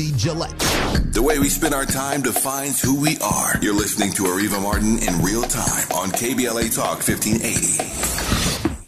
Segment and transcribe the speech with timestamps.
[0.00, 0.58] Rusty Gillette.
[1.12, 3.52] The way we spend our time defines who we are.
[3.60, 8.78] You're listening to Areva Martin in real time on KBLA Talk 1580.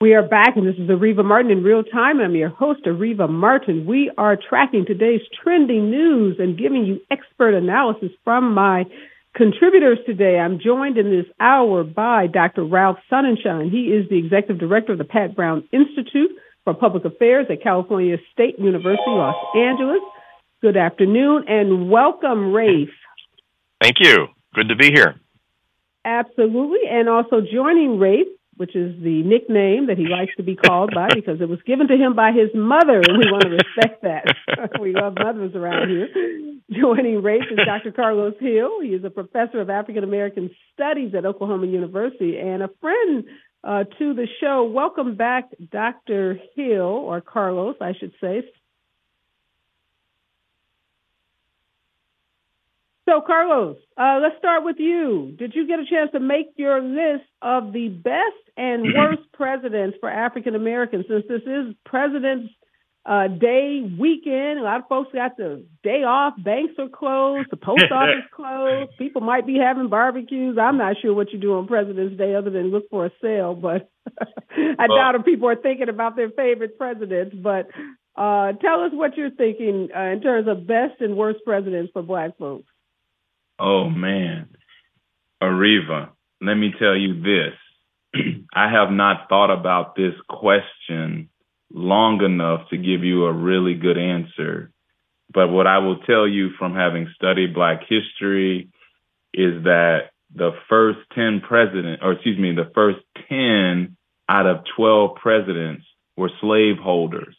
[0.00, 2.20] We are back, and this is Areva Martin in real time.
[2.20, 3.86] I'm your host, Areva Martin.
[3.86, 8.84] We are tracking today's trending news and giving you expert analysis from my
[9.34, 10.38] contributors today.
[10.38, 12.64] I'm joined in this hour by Dr.
[12.64, 13.70] Ralph Sonenshein.
[13.70, 16.32] He is the executive director of the Pat Brown Institute
[16.64, 20.00] for Public Affairs at California State University, Los Angeles.
[20.62, 22.88] Good afternoon and welcome, Rafe.
[23.82, 24.28] Thank you.
[24.54, 25.20] Good to be here.
[26.04, 26.88] Absolutely.
[26.88, 31.08] And also joining Rafe which is the nickname that he likes to be called by
[31.14, 34.24] because it was given to him by his mother, and we want to respect that.
[34.80, 36.08] we love mothers around here.
[36.70, 37.92] Joining Rafe is Dr.
[37.92, 38.80] Karlos Hill.
[38.80, 43.24] He is a professor of African American Studies at Oklahoma University and a friend
[43.62, 44.64] uh, to the show.
[44.64, 46.40] Welcome back, Dr.
[46.56, 48.42] Hill, or Karlos, I should say.
[53.08, 55.32] So, Karlos, uh, let's start with you.
[55.38, 59.96] Did you get a chance to make your list of the best and worst presidents
[60.00, 61.04] for African Americans?
[61.08, 62.52] Since this is President's
[63.04, 66.34] uh, Day weekend, a lot of folks got the day off.
[66.36, 67.48] Banks are closed.
[67.48, 68.90] The post office closed.
[68.98, 70.58] People might be having barbecues.
[70.60, 73.54] I'm not sure what you do on President's Day other than look for a sale,
[73.54, 73.88] but
[74.50, 77.36] I well, doubt if people are thinking about their favorite presidents.
[77.40, 77.68] But
[78.16, 82.02] uh, tell us what you're thinking uh, in terms of best and worst presidents for
[82.02, 82.66] Black folks.
[83.58, 84.48] Oh man,
[85.42, 87.54] Areva, let me tell you this.
[88.54, 91.30] I have not thought about this question
[91.72, 94.70] long enough to give you a really good answer.
[95.32, 98.68] But what I will tell you from having studied Black history
[99.34, 103.96] is that the first 10 presidents, or excuse me, the first 10
[104.28, 105.84] out of 12 presidents
[106.16, 107.36] were slaveholders.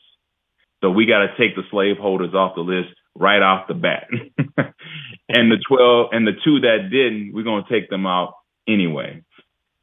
[0.81, 4.07] So we got to take the slaveholders off the list right off the bat.
[5.29, 8.33] and the 12 and the two that didn't, we're going to take them out
[8.67, 9.23] anyway.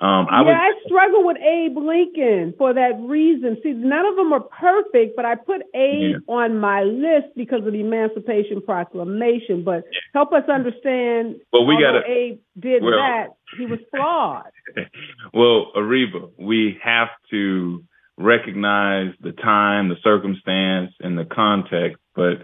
[0.01, 3.56] Um, I yeah, was, I struggle with Abe Lincoln for that reason.
[3.62, 6.34] See, none of them are perfect, but I put Abe yeah.
[6.34, 9.62] on my list because of the Emancipation Proclamation.
[9.62, 10.00] But yeah.
[10.12, 11.37] help us understand.
[11.53, 13.28] Well, we got Abe did well, that.
[13.56, 14.50] He was flawed.
[15.33, 17.84] well, Areva, we have to
[18.19, 21.99] recognize the time, the circumstance, and the context.
[22.17, 22.43] But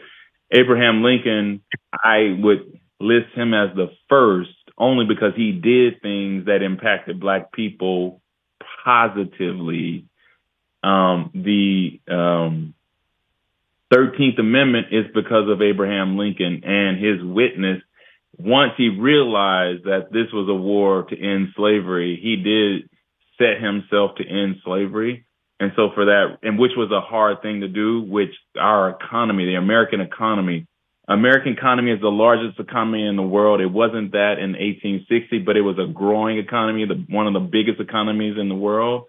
[0.52, 1.62] Abraham Lincoln,
[1.92, 7.52] I would list him as the first only because he did things that impacted black
[7.52, 8.20] people
[8.84, 10.06] positively.
[10.82, 12.74] Um, the um,
[13.92, 17.82] 13th Amendment is because of Abraham Lincoln and his witness.
[18.38, 22.88] Once he realized that this was a war to end slavery, he did
[23.36, 25.26] set himself to end slavery.
[25.60, 29.44] And so for that, and which was a hard thing to do, which our economy,
[29.44, 30.66] the American economy,
[31.06, 33.60] American economy is the largest economy in the world.
[33.60, 37.40] It wasn't that in 1860, but it was a growing economy, the, one of the
[37.40, 39.04] biggest economies in the world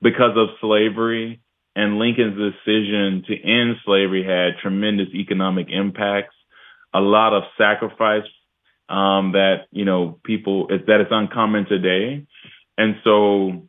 [0.00, 1.40] because of slavery.
[1.76, 6.34] And Lincoln's decision to end slavery had tremendous economic impacts,
[6.92, 8.28] a lot of sacrifice
[8.88, 12.26] um, that, you know, people, that is uncommon today.
[12.76, 13.68] And so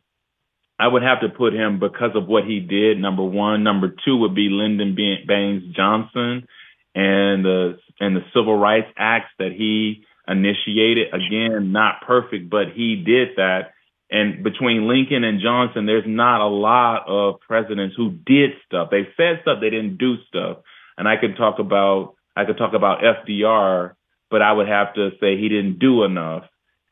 [0.78, 2.98] I would have to put him because of what he did.
[2.98, 6.46] Number one, number two would be Lyndon Baines Johnson
[6.94, 11.14] and the and the civil rights acts that he initiated.
[11.14, 13.72] Again, not perfect, but he did that.
[14.10, 18.88] And between Lincoln and Johnson, there's not a lot of presidents who did stuff.
[18.90, 20.58] They said stuff, they didn't do stuff.
[20.96, 23.94] And I could talk about I could talk about FDR,
[24.30, 26.44] but I would have to say he didn't do enough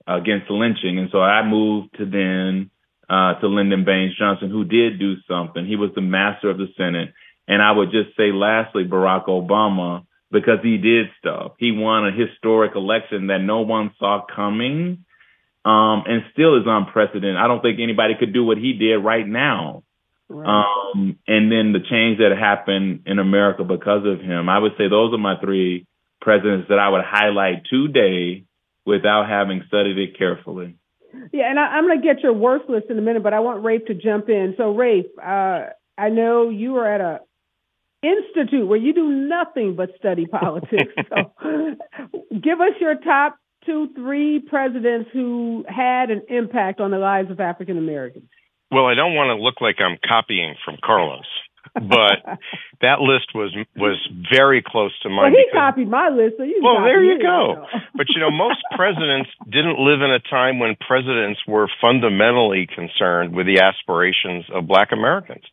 [0.06, 0.98] against lynching.
[0.98, 2.70] And so I moved to then
[3.08, 5.66] uh, to Lyndon Baines Johnson, who did do something.
[5.66, 7.12] He was the master of the Senate.
[7.48, 11.52] And I would just say, lastly, Barack Obama, because he did stuff.
[11.58, 15.04] He won a historic election that no one saw coming,
[15.64, 17.36] um, and still is unprecedented.
[17.36, 19.82] I don't think anybody could do what he did right now.
[20.28, 20.48] Right.
[20.48, 24.48] Um, and then the change that happened in America because of him.
[24.48, 25.86] I would say those are my three
[26.20, 28.44] presidents that I would highlight today
[28.86, 30.76] without having studied it carefully.
[31.32, 33.40] Yeah, and I, am going to get your worst list in a minute, but I
[33.40, 34.54] want Rafe to jump in.
[34.56, 35.66] So, Rafe, uh,
[35.98, 37.20] I know you are at a
[38.02, 40.92] institute where you do nothing but study politics.
[41.08, 41.76] so,
[42.30, 47.40] give us your top two, three presidents who had an impact on the lives of
[47.40, 48.28] African Americans.
[48.70, 51.28] Well, I don't want to look like I'm copying from Karlos
[51.74, 52.38] but
[52.80, 53.96] that list was was
[54.30, 55.32] very close to mine.
[55.32, 56.60] Well, he because, copied my list, so you.
[56.62, 57.66] Well, there you go.
[57.94, 63.34] but you know, most presidents didn't live in a time when presidents were fundamentally concerned
[63.34, 65.44] with the aspirations of Black Americans.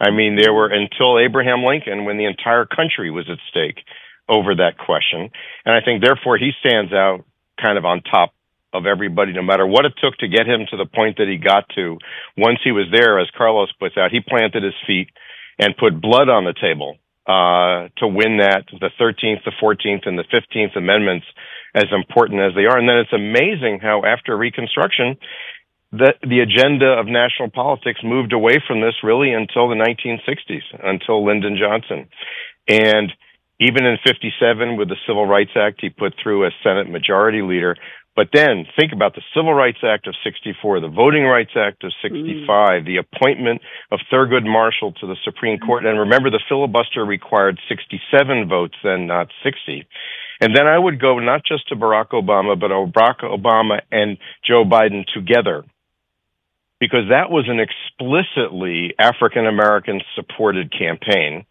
[0.00, 3.84] I mean, there were until Abraham Lincoln, when the entire country was at stake.
[4.28, 5.30] over that question.
[5.64, 7.24] And I think therefore he stands out
[7.62, 8.34] kind of on top
[8.72, 11.38] of everybody, no matter what it took to get him to the point that he
[11.38, 11.98] got to.
[12.36, 15.08] Once he was there, as Karlos puts out, he planted his feet
[15.58, 20.18] and put blood on the table uh, to win that, the 13th, the 14th, and
[20.18, 21.26] the 15th Amendments,
[21.74, 22.78] as important as they are.
[22.78, 25.16] And then it's amazing how after Reconstruction,
[25.92, 31.24] the, the agenda of national politics moved away from this really until the 1960s, until
[31.24, 32.08] Lyndon Johnson.
[32.68, 33.12] And
[33.60, 37.76] even in 57 with the Civil Rights Act he put through as Senate Majority Leader.
[38.16, 41.92] But then think about the Civil Rights Act of 64, the Voting Rights Act of
[42.02, 42.86] 65, mm.
[42.86, 43.60] the appointment
[43.92, 45.84] of Thurgood Marshall to the Supreme Court.
[45.84, 49.86] And remember, the filibuster required 67 votes, then not 60.
[50.40, 54.16] And then I would go not just to Barack Obama, but Barack Obama and
[54.46, 55.64] Joe Biden together
[56.80, 61.44] because that was an explicitly African American supported campaign.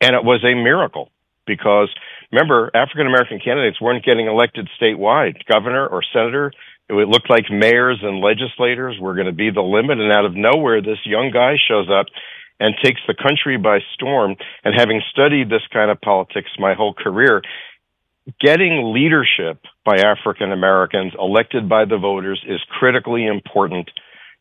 [0.00, 1.10] And it was a miracle
[1.46, 1.88] because
[2.32, 6.52] remember, African American candidates weren't getting elected statewide, governor or senator.
[6.88, 9.98] It looked like mayors and legislators were going to be the limit.
[9.98, 12.06] And out of nowhere, this young guy shows up
[12.60, 14.36] and takes the country by storm.
[14.64, 17.42] And having studied this kind of politics my whole career,
[18.40, 23.90] getting leadership by African Americans elected by the voters is critically important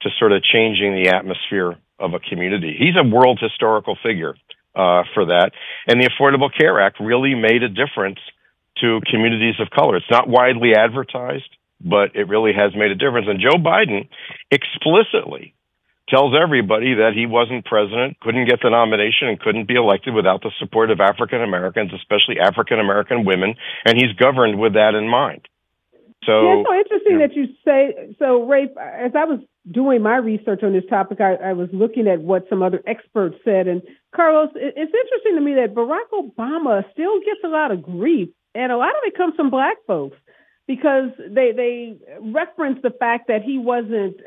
[0.02, 2.76] to sort of changing the atmosphere of a community.
[2.78, 4.36] He's a world historical figure
[4.76, 5.52] uh, for that.
[5.88, 8.20] And the Affordable Care Act really made a difference
[8.82, 9.96] to communities of color.
[9.98, 11.50] It's not widely advertised,
[11.80, 13.28] but it really has made a difference.
[13.30, 14.10] And Joe Biden
[14.52, 15.54] explicitly
[16.10, 20.42] tells everybody that he wasn't president, couldn't get the nomination, and couldn't be elected without
[20.44, 23.56] the support of African Americans, especially African American women.
[23.86, 25.48] And he's governed with that in mind.
[26.26, 28.72] So yeah, it's so interesting that you say so, Rafe.
[28.78, 29.40] As I was
[29.72, 33.36] doing my research on this topic, I, I, was looking at what some other experts
[33.44, 33.82] said, and
[34.16, 38.30] Karlos, it, it's interesting to me that Barack Obama still gets a lot of grief,
[38.54, 40.18] and a lot of it comes from Black folks
[40.68, 44.18] because they they reference the fact that he wasn't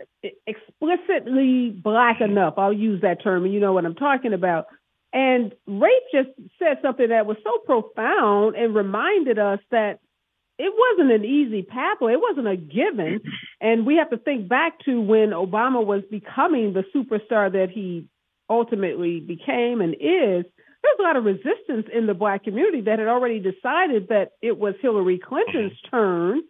[0.47, 2.55] explicitly black enough.
[2.57, 4.67] I'll use that term, and you know what I'm talking about.
[5.13, 6.29] And Rafe just
[6.59, 10.01] said something that was so profound and reminded us that
[10.59, 12.13] it wasn't an easy pathway.
[12.13, 13.21] It wasn't a given.
[13.61, 18.07] And we have to think back to when Obama was becoming the superstar that he
[18.51, 20.45] ultimately became and is.
[20.81, 24.33] There was a lot of resistance in the black community that had already decided that
[24.43, 25.97] it was Hillary Clinton's mm-hmm.
[25.97, 26.41] turn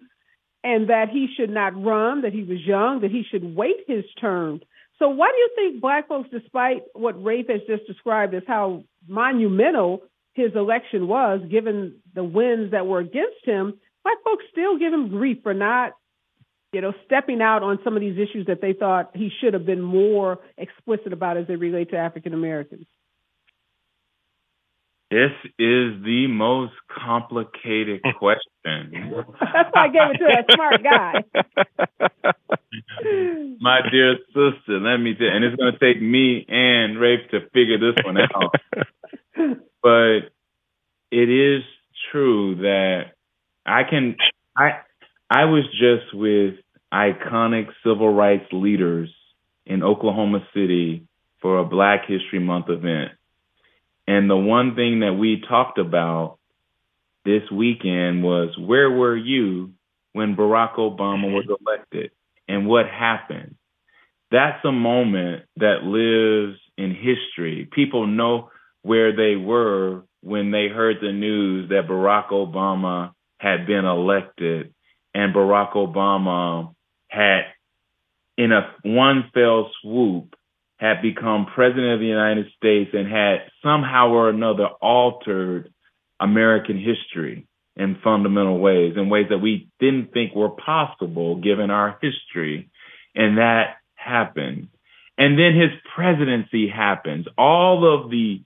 [0.65, 4.05] and that he should not run, that he was young, that he should wait his
[4.21, 4.61] turn.
[4.99, 8.85] So why do you think black folks, despite what Rafe has just described as how
[9.07, 10.03] monumental
[10.35, 13.75] his election was, given the winds that were against him,
[14.09, 15.93] black folks still give him grief for not,
[16.73, 19.67] you know, stepping out on some of these issues that they thought he should have
[19.67, 22.87] been more explicit about as they relate to African Americans.
[25.11, 28.43] This is the most complicated question.
[28.65, 31.25] That's why I gave it to a smart guy.
[33.61, 37.31] My dear sister, let me tell you, and it's going to take me and Rafe
[37.31, 38.55] to figure this one out.
[39.83, 40.31] but
[41.11, 41.63] it is
[42.13, 43.13] true that
[43.69, 44.17] I can
[44.57, 44.81] I
[45.31, 46.55] I was just with
[46.93, 49.15] iconic civil rights leaders
[49.67, 51.07] in Oklahoma City
[51.41, 53.13] for a Black History Month event.
[54.07, 56.39] And the one thing that we talked about
[57.25, 59.73] this weekend was where were you
[60.13, 61.63] when Barack Obama was mm-hmm.
[61.67, 62.11] elected
[62.49, 63.57] and what happened?
[64.31, 67.69] That's a moment that lives in history.
[67.71, 68.51] People know
[68.83, 74.75] where they were when they heard the news that Barack Obama had been elected
[75.15, 76.75] and Barack Obama
[77.09, 77.43] had,
[78.37, 80.35] in a one fell swoop,
[80.77, 85.73] had become president of the United States and had somehow or another altered
[86.21, 91.99] American history in fundamental ways, in ways that we didn't think were possible given our
[92.01, 92.71] history.
[93.15, 94.69] And that happened.
[95.17, 97.27] And then his presidency happens.
[97.37, 98.43] All of the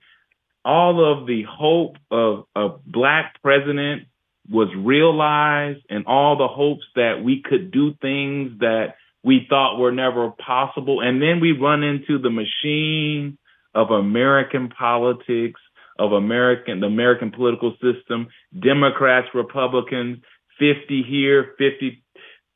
[0.65, 4.03] all of the hope of a black president
[4.49, 9.91] was realized and all the hopes that we could do things that we thought were
[9.91, 11.01] never possible.
[11.01, 13.37] And then we run into the machine
[13.73, 15.61] of American politics,
[15.97, 18.27] of American, the American political system,
[18.59, 20.19] Democrats, Republicans,
[20.59, 22.03] 50 here, 50,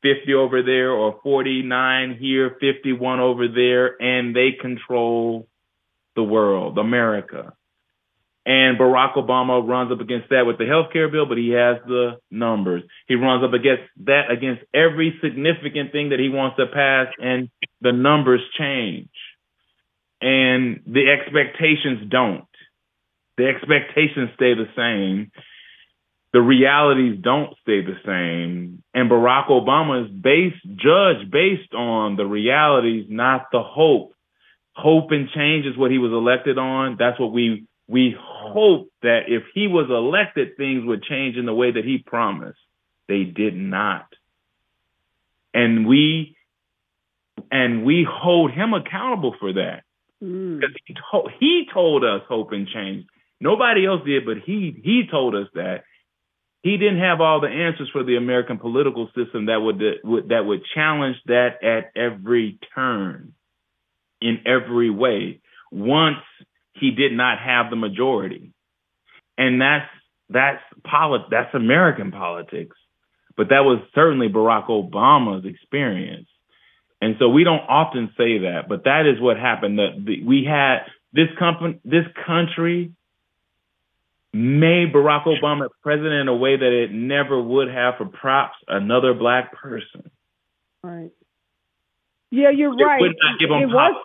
[0.02, 5.48] 50 over there, or 49 here, 51 over there, and they control
[6.14, 7.54] the world, America.
[8.50, 11.76] And Barack Obama runs up against that with the health care bill, but he has
[11.86, 12.82] the numbers.
[13.06, 17.50] He runs up against that against every significant thing that he wants to pass, and
[17.82, 19.10] the numbers change.
[20.22, 22.48] And the expectations don't.
[23.36, 25.30] The expectations stay the same.
[26.32, 28.82] the realities don't stay the same.
[28.92, 34.12] And Barack Obama is based, judged based on the realities, not the hope.
[34.74, 36.96] Hope and change is what he was elected on.
[36.98, 41.54] That's what we we hope that if he was elected, things would change in the
[41.54, 42.58] way that he promised.
[43.08, 44.06] They did not.
[45.54, 46.36] And we
[47.50, 49.84] and we hold him accountable for that.
[50.22, 50.60] Mm.
[50.84, 53.06] He, to- he told us hope and change.
[53.40, 55.84] Nobody else did, but he he told us that
[56.62, 59.78] he didn't have all the answers for the American political system that would
[60.28, 63.32] that would challenge that at every turn,
[64.20, 65.40] in every way.
[65.70, 66.18] Once
[66.80, 68.52] he did not have the majority,
[69.36, 69.88] and that's
[70.30, 72.76] that's polit- that's American politics.
[73.36, 76.28] But that was certainly Barack Obama's experience.
[77.00, 79.78] And so we don't often say that, but that is what happened.
[79.78, 80.78] That we had
[81.12, 82.92] this company, this country
[84.32, 89.14] made Barack Obama president in a way that it never would have for props another
[89.14, 90.10] black person.
[90.82, 91.10] Right.
[92.30, 93.00] Yeah, you're It right.
[93.00, 94.04] would not give him it was.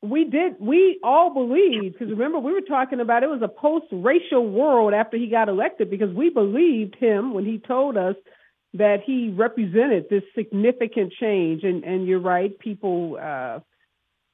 [0.00, 0.56] We did.
[0.60, 5.16] We all believed because remember we were talking about it was a post-racial world after
[5.16, 8.14] he got elected because we believed him when he told us
[8.74, 11.64] that he represented this significant change.
[11.64, 12.56] And and you're right.
[12.58, 13.58] People uh,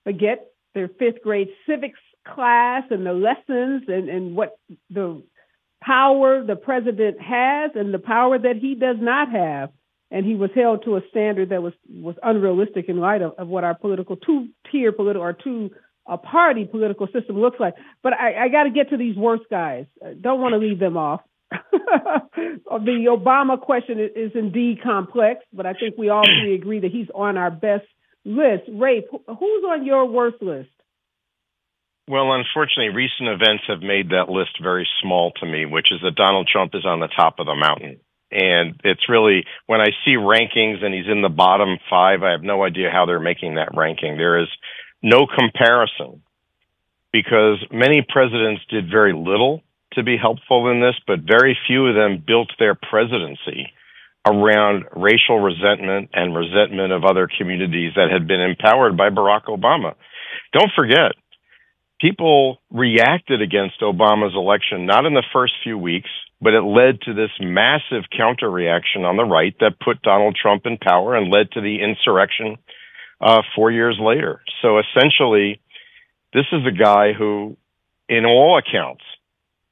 [0.04, 4.58] forget their fifth grade civics class and the lessons and and what
[4.90, 5.22] the
[5.82, 9.70] power the president has and the power that he does not have
[10.14, 13.48] and he was held to a standard that was was unrealistic in light of, of
[13.48, 15.70] what our political two tier political or two
[16.06, 17.74] a party political system looks like.
[18.02, 19.86] But I, I got to get to these worst guys.
[20.04, 21.22] I don't want to leave them off.
[21.50, 26.92] the Obama question is, is indeed complex, but I think we all three agree that
[26.92, 27.86] he's on our best
[28.24, 28.64] list.
[28.68, 30.68] Rafe, who's on your worst list?
[32.06, 36.14] Well, unfortunately, recent events have made that list very small to me, which is that
[36.14, 37.98] Donald Trump is on the top of the mountain.
[38.34, 42.42] And it's really, when I see rankings and he's in the bottom five, I have
[42.42, 44.16] no idea how they're making that ranking.
[44.16, 44.48] There is
[45.02, 46.22] no comparison
[47.12, 49.62] because many presidents did very little
[49.92, 53.72] to be helpful in this, but very few of them built their presidency
[54.26, 59.94] around racial resentment and resentment of other communities that had been empowered by Barack Obama.
[60.52, 61.12] Don't forget,
[62.00, 66.10] people reacted against Obama's election not in the first few weeks,
[66.44, 70.66] but it led to this massive counter reaction on the right that put Donald Trump
[70.66, 72.58] in power and led to the insurrection
[73.20, 74.42] uh, four years later.
[74.60, 75.62] So essentially,
[76.34, 77.56] this is a guy who,
[78.10, 79.02] in all accounts,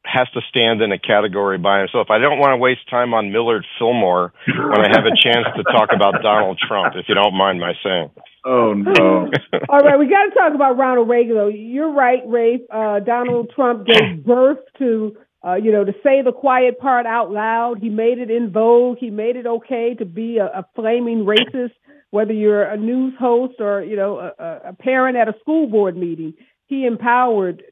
[0.05, 2.09] has to stand in a category by himself.
[2.11, 5.63] I don't want to waste time on Millard Fillmore when I have a chance to
[5.65, 8.11] talk about Donald Trump, if you don't mind my saying.
[8.45, 9.31] Oh no!
[9.69, 11.37] All right, we got to talk about Ronald Reagan.
[11.37, 12.63] Though you're right, Rafe.
[12.73, 17.31] Uh, Donald Trump gave birth to, uh, you know, to say the quiet part out
[17.33, 17.79] loud.
[17.81, 18.99] He made it in vogue.
[18.99, 21.73] He made it okay to be a, a flaming racist,
[22.11, 25.97] whether you're a news host or you know a, a parent at a school board
[25.97, 26.35] meeting.
[26.67, 27.65] He empowered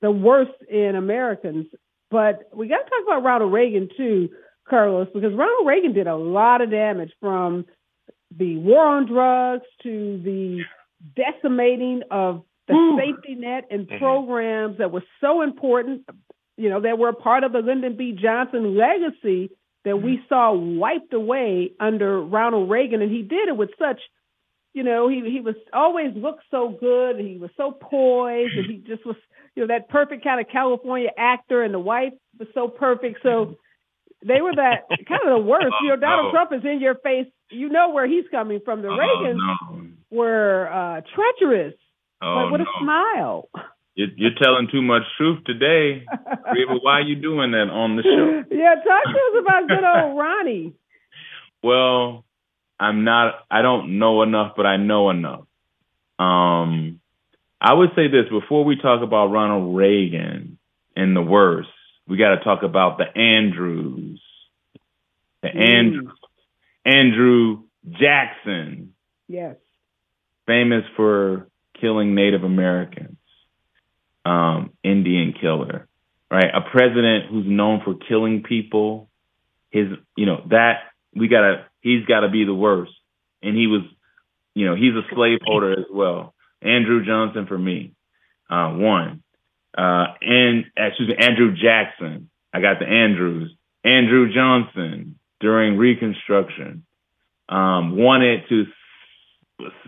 [0.00, 1.66] the worst in Americans.
[2.10, 4.28] But we got to talk about Ronald Reagan too,
[4.70, 7.64] Karlos, because Ronald Reagan did a lot of damage from
[8.36, 10.62] the war on drugs to the
[11.16, 13.98] decimating of the safety net and Mhm.
[13.98, 16.02] programs that were so important,
[16.56, 18.12] you know, that were part of the Lyndon B.
[18.20, 19.50] Johnson legacy
[19.84, 23.02] that we saw wiped away under Ronald Reagan.
[23.02, 24.00] And he did it with such,
[24.74, 27.16] you know, he, he was always looked so good.
[27.16, 29.16] And he was so poised and he just was,
[29.56, 33.18] you know, that perfect kind of California actor and the wife was so perfect.
[33.22, 33.56] So
[34.24, 35.74] they were that kind of the worst.
[35.82, 36.32] You know, Donald Oh, no.
[36.32, 37.26] Trump is in your face.
[37.50, 38.82] You know where he's coming from.
[38.82, 39.86] The Oh, Reagans no.
[40.10, 41.74] were uh, treacherous,
[42.22, 42.66] Oh, but with no.
[42.66, 43.48] a smile.
[43.94, 46.04] You're, you're telling too much truth today.
[46.52, 48.44] Reba, why are you doing that on the show?
[48.54, 50.74] yeah, talk to us about good old Ronnie.
[51.62, 52.24] Well,
[52.80, 53.34] I'm not.
[53.50, 55.44] I don't know enough, but I know enough.
[56.18, 57.00] Um,
[57.60, 60.58] I would say this before we talk about Ronald Reagan
[60.96, 61.68] and the worst.
[62.08, 64.20] We got to talk about the Andrews,
[65.42, 66.10] the Andrew
[66.84, 68.94] Andrew Jackson,
[69.28, 69.56] Yes.
[70.46, 71.48] famous for
[71.80, 73.16] killing Native Americans,
[74.24, 75.88] um, Indian killer,
[76.30, 76.50] right?
[76.54, 79.08] A president who's known for killing people.
[79.70, 80.80] His, you know, that
[81.14, 82.92] we gotta, he's gotta be the worst.
[83.42, 83.82] And he was,
[84.54, 86.34] you know, he's a slaveholder as well.
[86.60, 87.94] Andrew Johnson for me,
[88.50, 89.22] uh, one.
[89.76, 92.28] Uh, and excuse me, Andrew Jackson.
[92.52, 93.54] I got the Andrews.
[93.84, 96.84] Andrew Johnson during Reconstruction,
[97.48, 98.64] um, wanted to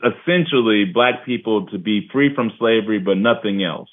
[0.05, 3.89] essentially black people to be free from slavery, but nothing else.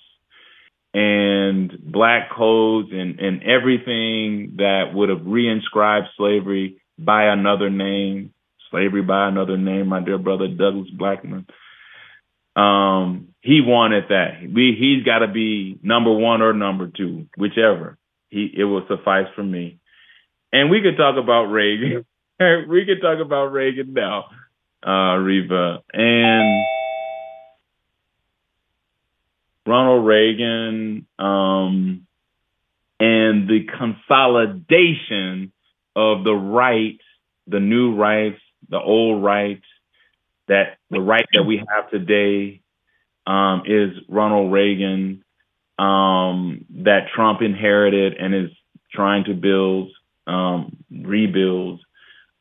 [0.93, 8.33] And black codes and, and everything that would have reinscribed slavery by another name,
[8.69, 11.45] slavery by another name, my dear brother Douglas Blackmon.
[12.55, 14.41] Um, he wanted that.
[14.53, 17.98] We he's got to be number one or number two, whichever.
[18.29, 19.79] He it will suffice for me.
[20.51, 22.05] And we could talk about Reagan.
[22.69, 24.25] we could talk about Reagan now,
[24.86, 25.79] uh, Reva.
[25.93, 26.65] And
[29.71, 32.05] Ronald Reagan, um,
[32.99, 35.53] and the consolidation
[35.95, 37.03] of the rights,
[37.47, 39.63] the new rights, the old rights,
[40.49, 42.61] that the right that we have today
[43.25, 45.23] um, is Ronald Reagan,
[45.79, 48.51] um, that Trump inherited and is
[48.93, 49.89] trying to build,
[50.27, 51.79] um, rebuild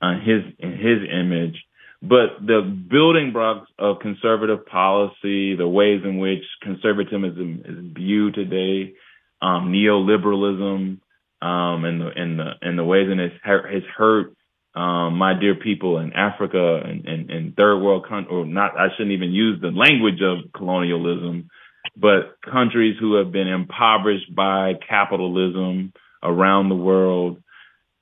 [0.03, 1.65] uh, his his image.
[2.03, 8.95] But the building blocks of conservative policy, the ways in which conservatism is viewed today,
[9.43, 10.99] um, neoliberalism,
[11.43, 14.35] um, and the and the and the ways in which has hurt
[14.75, 18.89] um, my dear people in Africa and, and, and third world countries, or not, I
[18.97, 21.51] shouldn't even use the language of colonialism,
[21.97, 25.93] but countries who have been impoverished by capitalism
[26.23, 27.43] around the world.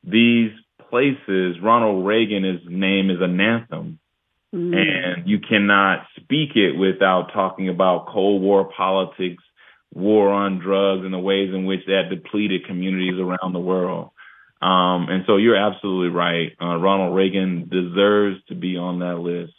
[0.05, 0.51] These
[0.91, 3.99] places, Ronald Reagan's name is an anthem.
[4.55, 4.75] Mm.
[4.75, 9.43] And you cannot speak it without talking about Cold War politics,
[9.93, 14.11] war on drugs, and the ways in which that depleted communities around the world.
[14.61, 16.53] Um, and so you're absolutely right.
[16.61, 19.53] Uh, Ronald Reagan deserves to be on that list.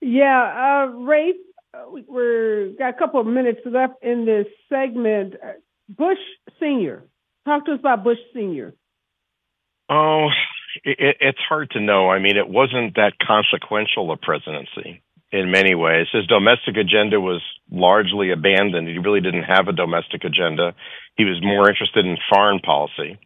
[0.00, 1.36] Yeah, uh, Rafe,
[1.88, 5.34] we're got a couple of minutes left in this segment.
[5.88, 6.18] Bush
[6.60, 7.04] Senior,
[7.44, 8.74] talk to us about Bush Senior.
[9.88, 10.28] Oh,
[10.84, 12.10] it, it's hard to know.
[12.10, 16.06] I mean, it wasn't that consequential a presidency in many ways.
[16.12, 18.88] His domestic agenda was largely abandoned.
[18.88, 20.74] He really didn't have a domestic agenda.
[21.16, 23.18] He was more interested in foreign policy,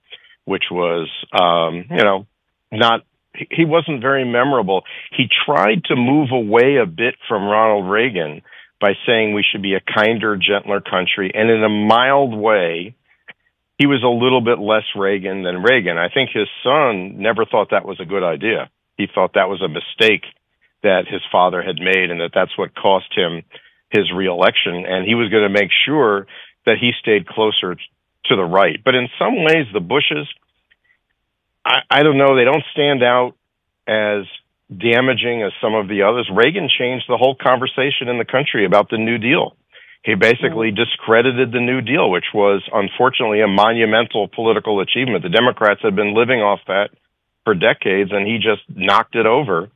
[0.44, 2.26] which was, um, you know,
[2.70, 3.02] not,
[3.50, 4.82] he wasn't very memorable.
[5.16, 8.42] He tried to move away a bit from Ronald Reagan
[8.80, 11.30] by saying we should be a kinder, gentler country.
[11.34, 12.94] And in a mild way,
[13.78, 15.98] he was a little bit less Reagan than Reagan.
[15.98, 18.70] I think his son never thought that was a good idea.
[18.96, 20.24] He thought that was a mistake
[20.82, 23.42] that his father had made and that that's what cost him
[23.90, 24.84] his reelection.
[24.86, 26.26] And he was going to make sure
[26.64, 28.82] that he stayed closer to the right.
[28.82, 30.26] But in some ways, the Bushes,
[31.64, 33.34] I, I don't know, they don't stand out
[33.86, 34.24] as
[34.68, 36.28] damaging as some of the others.
[36.32, 39.56] Reagan changed the whole conversation in the country about the New Deal.
[40.06, 45.24] He basically discredited the New Deal, which was unfortunately a monumental political achievement.
[45.24, 46.90] The Democrats had been living off that
[47.42, 49.68] for decades, and he just knocked it over.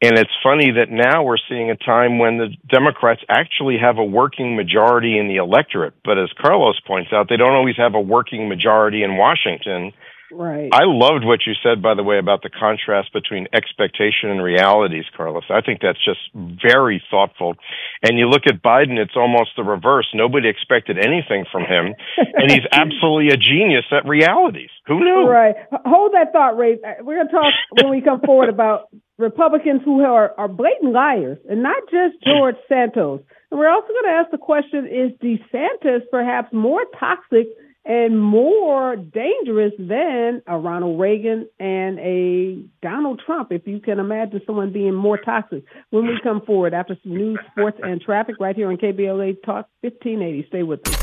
[0.00, 4.04] And it's funny that now we're seeing a time when the Democrats actually have a
[4.04, 5.94] working majority in the electorate.
[6.04, 9.92] But as Karlos points out, they don't always have a working majority in Washington.
[10.30, 10.68] Right.
[10.72, 15.04] I loved what you said, by the way, about the contrast between expectation and realities,
[15.16, 15.50] Karlos.
[15.50, 17.56] I think that's just very thoughtful.
[18.02, 20.08] And you look at Biden, it's almost the reverse.
[20.14, 24.70] Nobody expected anything from him, and he's absolutely a genius at realities.
[24.86, 25.26] Who knew?
[25.26, 25.54] Right.
[25.84, 26.78] Hold that thought, Ray.
[27.00, 28.88] We're going to talk when we come forward about
[29.18, 33.20] Republicans who are, are blatant liars, and not just George Santos.
[33.50, 37.48] And we're also going to ask the question is DeSantis perhaps more toxic
[37.88, 44.42] and more dangerous than a Ronald Reagan and a Donald Trump, if you can imagine
[44.46, 45.64] someone being more toxic.
[45.88, 49.68] When we come forward after some news, sports, and traffic right here on KBLA Talk
[49.80, 50.48] 1580.
[50.48, 50.94] Stay with us.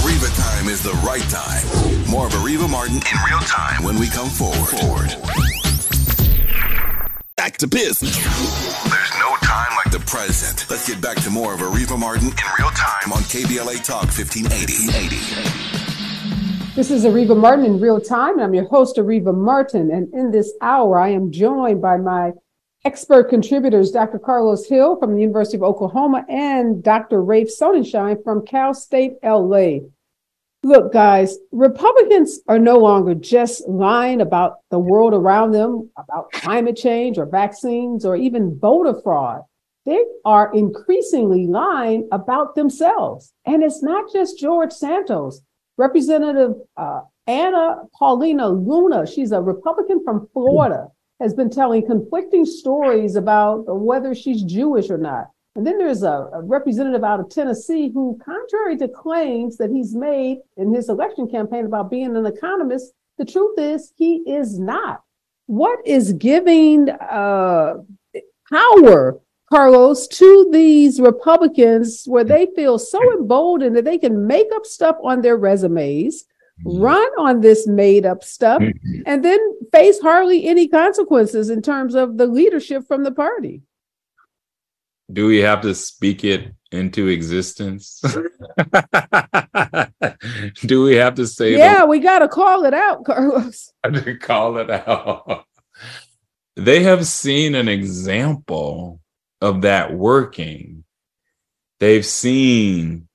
[0.00, 2.10] Areva time is the right time.
[2.10, 4.68] More of Areva Martin in real time when we come forward.
[4.68, 5.59] forward.
[7.40, 8.18] Back to business.
[8.18, 10.66] There's no time like the present.
[10.68, 16.74] Let's get back to more of Areva Martin in real time on KBLA Talk 1580.
[16.76, 18.34] This is Areva Martin in real time.
[18.34, 19.90] And I'm your host, Areva Martin.
[19.90, 22.32] And in this hour, I am joined by my
[22.84, 24.18] expert contributors, Dr.
[24.18, 27.24] Karlos Hill from the University of Oklahoma and Dr.
[27.24, 29.78] Rafe Sonenshein from Cal State LA.
[30.62, 36.76] Look, guys, Republicans are no longer just lying about the world around them, about climate
[36.76, 39.42] change or vaccines or even voter fraud.
[39.86, 43.32] They are increasingly lying about themselves.
[43.46, 45.40] And it's not just George Santos.
[45.78, 50.88] Representative uh, Anna Paulina Luna, she's a Republican from Florida,
[51.20, 55.28] has been telling conflicting stories about whether she's Jewish or not.
[55.56, 59.94] And then there's a, a, representative out of Tennessee who, contrary to claims that he's
[59.94, 65.02] made in his election campaign about being an economist, the truth is he is not.
[65.46, 67.74] What is giving uh,
[68.48, 69.20] power,
[69.52, 74.96] Karlos, to these Republicans where they feel so emboldened that they can make up stuff
[75.02, 76.24] on their resumes,
[76.64, 76.80] mm-hmm.
[76.80, 79.02] run on this made up stuff, mm-hmm.
[79.04, 79.40] and then
[79.72, 83.62] face hardly any consequences in terms of the leadership from the party.
[85.12, 88.00] Do we have to speak it into existence?
[90.62, 91.56] Do we have to say?
[91.56, 93.70] Yeah, the- we got to call it out, Karlos.
[94.04, 95.44] to call it out.
[96.56, 99.00] They have seen an example
[99.40, 100.84] of that working.
[101.78, 103.08] They've seen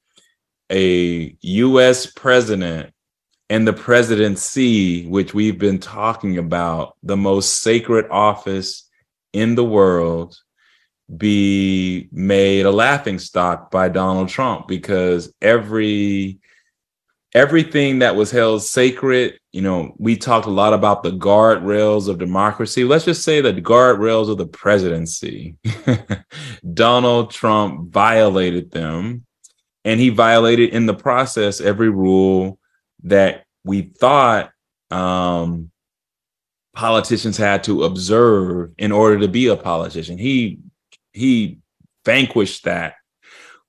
[0.72, 2.92] a US president
[3.50, 8.90] and the presidency, which we've been talking about, the most sacred office
[9.34, 10.36] in the world,
[11.16, 16.40] be made a laughing stock by Donald Trump because every
[17.36, 22.18] everything that was held sacred, you know, we talked a lot about the guardrails of
[22.18, 22.86] democracy.
[22.86, 25.58] Let's just say the guardrails of the presidency.
[26.74, 29.26] Donald Trump violated them,
[29.84, 32.58] and he violated in the process every rule
[33.04, 34.52] that we thought
[34.90, 35.72] um,
[36.74, 40.18] politicians had to observe in order to be a politician.
[40.18, 40.60] He
[41.16, 41.60] he
[42.06, 42.96] vanquished that.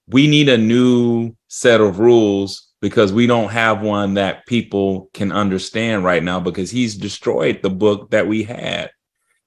[0.08, 5.32] We need a new set of rules because we don't have one that people can
[5.32, 8.90] understand right now because he's destroyed the book that we had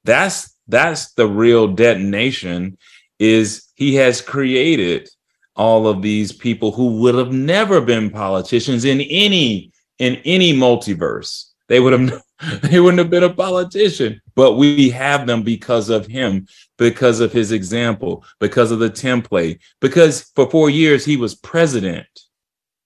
[0.04, 2.78] that's that's the real detonation
[3.20, 5.10] is he has created
[5.56, 11.46] all of these people who would have never been politicians in any in any multiverse
[11.68, 12.22] they would have
[12.62, 16.48] they wouldn't have been a politician but we have them because of him
[16.78, 22.08] because of his example because of the template because for 4 years he was president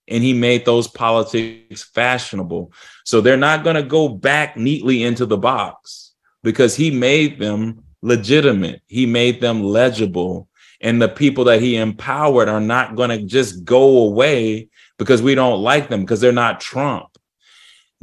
[0.08, 2.72] and he made those politics fashionable.
[3.04, 6.12] So they're not going to go back neatly into the box
[6.42, 8.82] because he made them legitimate.
[8.86, 10.48] He made them legible.
[10.80, 15.34] And the people that he empowered are not going to just go away because we
[15.34, 17.13] don't like them because they're not Trump.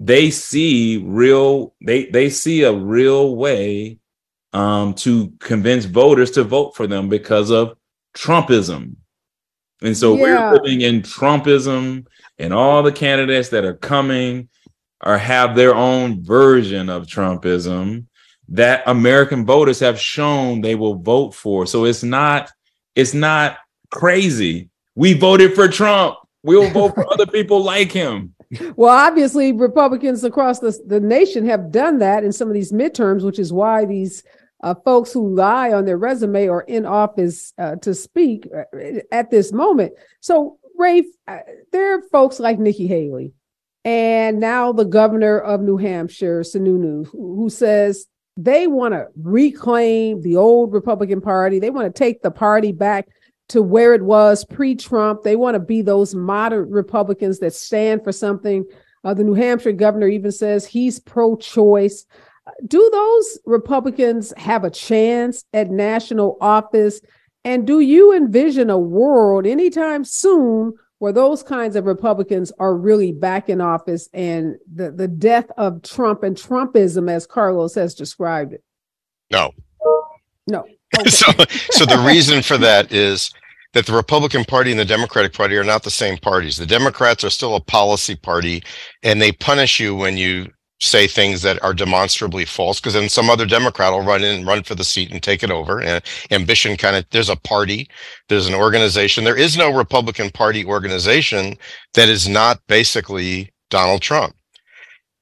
[0.04, 4.00] They see real, they they see a real way
[4.52, 7.78] um, to convince voters to vote for them because of
[8.16, 8.96] Trumpism.
[9.84, 10.22] And so yeah.
[10.52, 12.06] we're living in Trumpism,
[12.40, 14.50] and all the candidates that are coming
[15.04, 18.06] or have their own version of Trumpism
[18.50, 21.66] that American voters have shown they will vote for.
[21.66, 22.52] So it's not
[22.96, 23.58] it's not
[23.92, 24.70] crazy.
[24.96, 26.18] We voted for Trump.
[26.44, 28.36] We'll vote for other people like him.
[28.76, 33.24] Well, obviously, Republicans across the, the nation have done that in some of these midterms,
[33.24, 34.24] which is why these
[34.64, 38.64] uh, folks who lie on their resume are in office uh, to speak uh,
[39.12, 39.94] at this moment.
[40.20, 41.40] So, Rafe, uh,
[41.72, 43.34] there are folks like Nikki Haley,
[43.86, 50.22] and now the governor of New Hampshire, Sununu, who, who says they want to reclaim
[50.22, 51.60] the old Republican Party.
[51.60, 53.08] They want to take the party back
[53.52, 55.24] to where it was pre-Trump.
[55.24, 58.66] They want to be those moderate Republicans that stand for something.
[59.04, 62.06] Uh, the New Hampshire governor even says he's pro-choice
[62.66, 67.02] do those Republicans have a chance at national office?
[67.44, 73.12] And do you envision a world anytime soon where those kinds of Republicans are really
[73.12, 78.54] back in office and the, the death of Trump and Trumpism, as Karlos has described
[78.54, 78.64] it?
[79.32, 79.52] No.
[80.48, 80.66] No.
[81.00, 81.10] Okay.
[81.10, 81.32] so,
[81.70, 83.32] so the reason for that is
[83.74, 86.58] that the Republican Party and the Democratic Party are not the same parties.
[86.58, 88.64] The Democrats are still a policy party,
[89.04, 90.48] and they punish you when you
[90.82, 94.48] say things that are demonstrably false because then some other democrat will run in and
[94.48, 95.80] run for the seat and take it over.
[95.80, 97.88] And ambition kind of there's a party
[98.30, 99.24] there's an organization.
[99.24, 101.56] There is no republican party organization
[101.94, 104.36] that is not basically donald trump.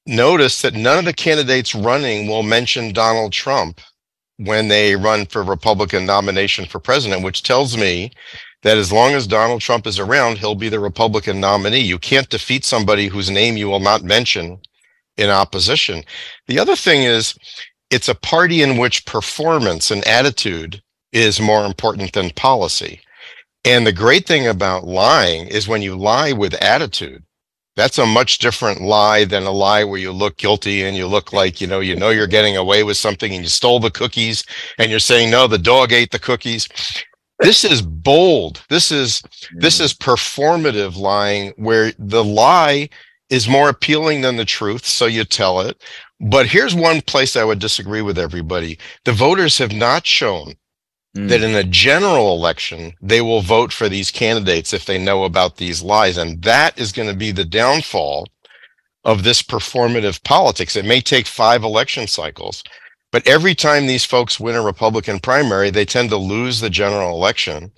[0.08, 3.82] Notice that none of the candidates running will mention donald trump
[4.40, 8.12] when they run for republican nomination for president which tells me
[8.62, 11.80] that as long as Donald Trump is around, he'll be the Republican nominee.
[11.80, 14.60] You can't defeat somebody whose name you will not mention
[15.18, 16.04] in opposition.
[16.48, 17.36] The other thing is
[17.90, 23.02] it's a party in which performance and attitude is more important than policy.
[23.66, 27.24] And the great thing about lying is when you lie with attitude,
[27.80, 31.32] that's a much different lie than a lie where you look guilty and you look
[31.32, 34.44] like, you know, you know you're getting away with something and you stole the cookies
[34.78, 36.68] and you're saying, no, the dog ate the cookies.
[37.40, 38.62] This is bold.
[38.70, 39.24] This is
[39.56, 39.86] this mm.
[39.86, 42.90] is performative lying where the lie
[43.30, 45.82] is more appealing than the truth, so you tell it.
[46.20, 48.78] But here's one place I would disagree with everybody.
[49.06, 50.56] The voters have not shown
[51.18, 51.30] mm.
[51.30, 55.58] that in a general election, they will vote for these candidates if they know about
[55.58, 56.18] these lies.
[56.18, 58.28] And that is going to be the downfall
[59.06, 60.76] of this performative politics.
[60.76, 62.64] It may take five election cycles,
[63.12, 67.12] But every time these folks win a Republican primary, they tend to lose the general
[67.12, 67.72] election.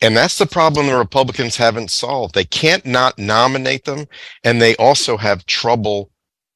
[0.00, 2.34] And that's the problem the Republicans haven't solved.
[2.34, 4.06] They can't not nominate them,
[4.44, 6.10] and they also have trouble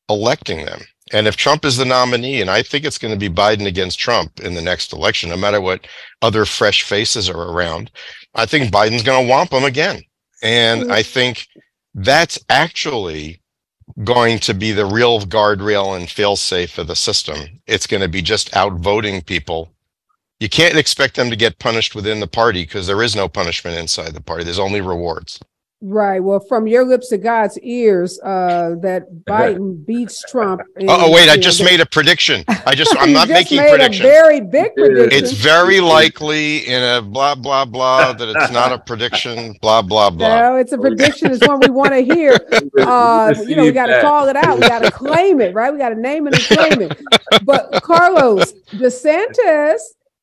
[0.09, 0.81] electing them.
[1.13, 3.99] And if Trump is the nominee, and I think it's going to be Biden against
[3.99, 5.87] Trump in the next election, no matter what
[6.21, 7.91] other fresh faces are around,
[8.35, 10.03] I think Biden's going to whomp them again.
[10.43, 10.91] And mm.
[10.91, 11.47] I think
[11.95, 13.41] that's actually
[14.05, 17.61] going to be the real guardrail and failsafe of the system.
[17.67, 19.73] It's going to be just outvoting people.
[20.41, 23.79] You can't expect them to get punished within the party because there is no punishment
[23.79, 24.45] inside the party.
[24.45, 25.41] There's only rewards.
[25.83, 26.21] Right.
[26.21, 30.63] Well, from your lips to God's ears, uh, that Biden beats Trump.
[30.77, 31.29] In, oh, wait!
[31.29, 32.45] I just know, made a prediction.
[32.49, 33.99] I just I'm not making predictions.
[33.99, 35.11] very big prediction.
[35.13, 39.55] It's very likely in a blah blah blah that it's not a prediction.
[39.61, 40.41] Blah blah blah.
[40.41, 41.31] No, it's a prediction.
[41.31, 42.39] It's one we want to hear.
[42.79, 44.59] Uh, you know, we got to call it out.
[44.59, 45.71] We got to claim it, right?
[45.73, 47.01] We got to name it and claim it.
[47.45, 49.81] But Karlos DeSantis,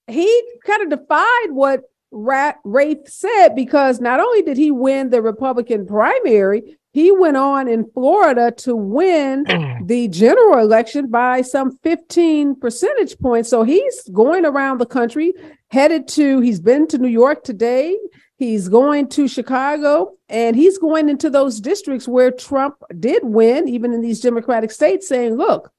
[0.07, 1.83] he kind of defied what
[2.13, 7.89] Rafe said because not only did he win the Republican primary, he went on in
[7.91, 9.43] Florida to win
[9.85, 13.49] the general election by some 15 percentage points.
[13.49, 15.33] So he's going around the country,
[15.71, 17.97] headed to, he's been to New York today.
[18.37, 23.93] He's going to Chicago and he's going into those districts where Trump did win, even
[23.93, 25.71] in these Democratic states, saying, look,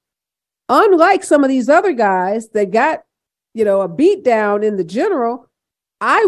[0.67, 3.03] unlike some of these other guys that got,
[3.53, 5.49] you know, a beat down in the general,
[6.07, 6.23] I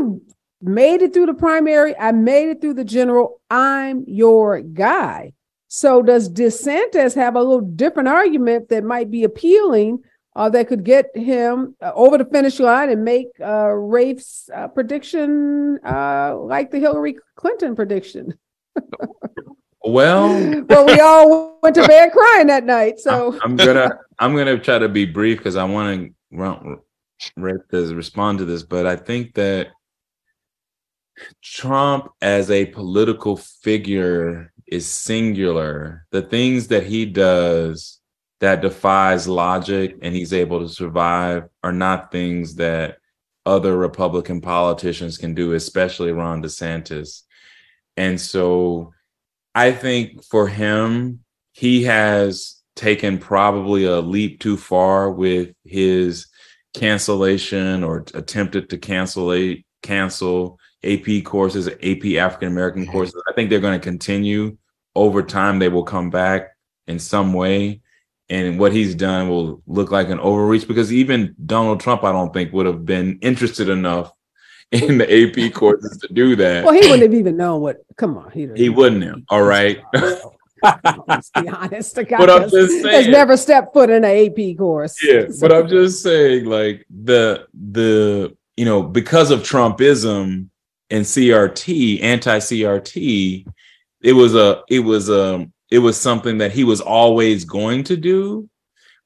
[0.59, 3.39] made it through the primary, I made it through the general.
[3.51, 5.33] I'm your guy.
[5.67, 9.99] So does DeSantis have a little different argument that might be appealing
[10.35, 14.67] uh, that could get him uh, over the finish line and make uh, Rafe's uh,
[14.67, 18.33] prediction uh, like the Hillary Clinton prediction?
[19.83, 22.99] well, well, we all went to bed crying that night.
[22.99, 26.81] So I'm gonna I'm gonna try to be brief because I want to
[27.35, 29.69] Rick to respond to this, but I think that
[31.41, 36.05] Trump as a political figure is singular.
[36.11, 37.99] The things that he does
[38.39, 42.97] that defies logic and he's able to survive are not things that
[43.45, 47.23] other Republican politicians can do, especially Ron DeSantis.
[47.95, 48.93] And so
[49.55, 51.21] I think for him,
[51.53, 56.27] he has taken probably a leap too far with his
[56.73, 62.91] cancellation or attempted to cancel a cancel AP courses, AP African American mm-hmm.
[62.91, 63.21] courses.
[63.27, 64.57] I think they're going to continue
[64.95, 65.59] over time.
[65.59, 66.49] They will come back
[66.87, 67.81] in some way,
[68.29, 72.33] and what he's done will look like an overreach because even Donald Trump, I don't
[72.33, 74.11] think, would have been interested enough
[74.71, 76.65] in the AP courses to do that.
[76.65, 77.77] Well, he wouldn't have even known what.
[77.95, 79.21] Come on, he, he wouldn't have.
[79.29, 79.81] All right.
[81.07, 81.95] Let's be honest.
[81.95, 85.01] The guy but I'm just saying, has never stepped foot in an AP course.
[85.03, 85.41] Yeah, so.
[85.41, 90.49] but I'm just saying, like the the you know because of Trumpism
[90.89, 93.47] and CRT, anti CRT,
[94.01, 97.97] it was a it was a it was something that he was always going to
[97.97, 98.49] do,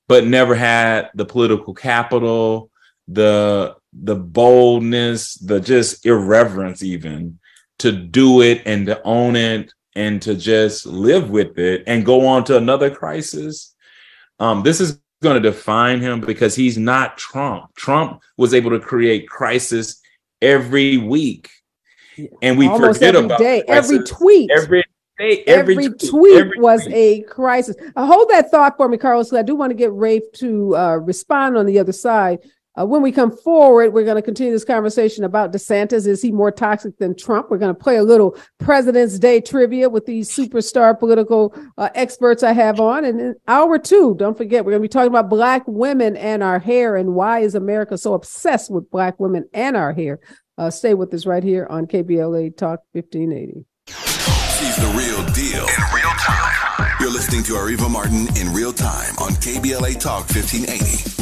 [0.08, 2.70] but never had the political capital,
[3.08, 7.40] the the boldness, the just irreverence even
[7.80, 12.26] to do it and to own it and to just live with it and go
[12.26, 13.76] on to another crisis.
[14.40, 17.76] Um, this is going to define him because he's not Trump.
[17.76, 20.02] Trump was able to create crisis
[20.42, 21.50] every week,
[22.42, 24.84] and we Almost forget every about day, every tweet, every
[25.20, 26.96] day, every, every tweet, tweet every was tweet.
[26.96, 27.76] a crisis.
[27.96, 29.38] Uh, hold that thought for me, Karlos.
[29.38, 32.40] I do want to get Rafe to uh, respond on the other side.
[32.80, 36.08] Uh, when we come forward, we're going to continue this conversation about DeSantis.
[36.08, 37.52] Is he more toxic than Trump?
[37.52, 42.44] We're going to play a little President's Day trivia with these superstar political uh, experts
[42.44, 43.04] I have on.
[43.04, 46.42] And in hour two, don't forget, we're going to be talking about Black women and
[46.42, 50.20] our hair and why is America so obsessed with Black women and our hair.
[50.58, 53.66] Uh, stay with us right here on KBLA Talk 1580.
[53.88, 56.96] She's the real deal in real time.
[57.02, 61.21] You're listening to Areva Martin in real time on KBLA Talk 1580.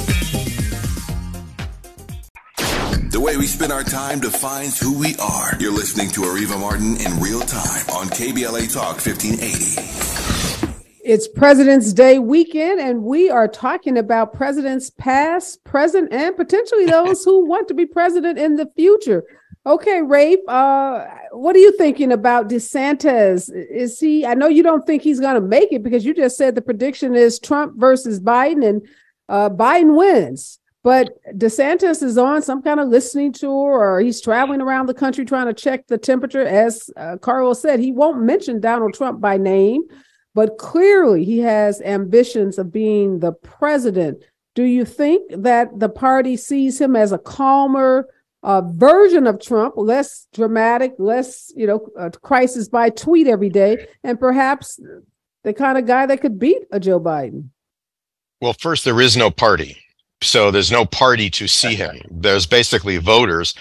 [3.19, 5.53] The way we spend our time defines who we are.
[5.59, 10.95] You're listening to Areva Martin in real time on KBLA Talk 1580.
[11.03, 17.25] It's President's Day weekend, and we are talking about presidents past, present, and potentially those
[17.25, 19.25] who want to be president in the future.
[19.65, 23.51] Okay, Rafe, uh, what are you thinking about DeSantis?
[23.53, 26.37] Is he, I know you don't think he's going to make it because you just
[26.37, 28.87] said the prediction is Trump versus Biden, and
[29.27, 30.59] uh, Biden wins.
[30.81, 35.25] But DeSantis is on some kind of listening tour or he's traveling around the country
[35.25, 36.45] trying to check the temperature.
[36.45, 39.81] As uh, Karlos said, he won't mention Donald Trump by name,
[40.33, 44.23] but clearly he has ambitions of being the president
[44.55, 48.07] Do you think that the party sees him as a calmer
[48.41, 51.79] uh, version of Trump, less dramatic, less, you know,
[52.21, 54.79] crisis by tweet every day, and perhaps
[55.43, 57.49] the kind of guy that could beat a Joe Biden?
[58.41, 59.77] Well, first, there is no party.
[60.21, 62.01] So there's no party to see him.
[62.11, 63.53] There's basically voters.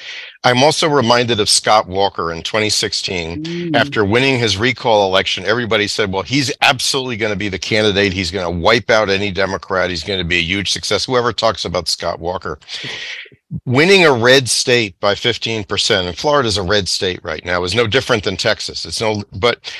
[0.42, 3.44] I'm also reminded of Scott Walker in 2016.
[3.44, 3.76] Mm.
[3.76, 8.12] After winning his recall election, everybody said, well, he's absolutely going to be the candidate.
[8.12, 9.90] He's going to wipe out any Democrat.
[9.90, 11.04] He's going to be a huge success.
[11.04, 12.58] Whoever talks about Scott Walker.
[13.64, 17.86] Winning a red state by 15%, and Florida's a red state right now, is no
[17.86, 18.84] different than Texas.
[18.84, 19.72] It's no, but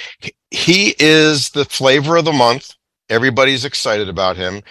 [0.51, 2.73] he is the flavor of the month.
[3.11, 4.63] Everybody's excited about him.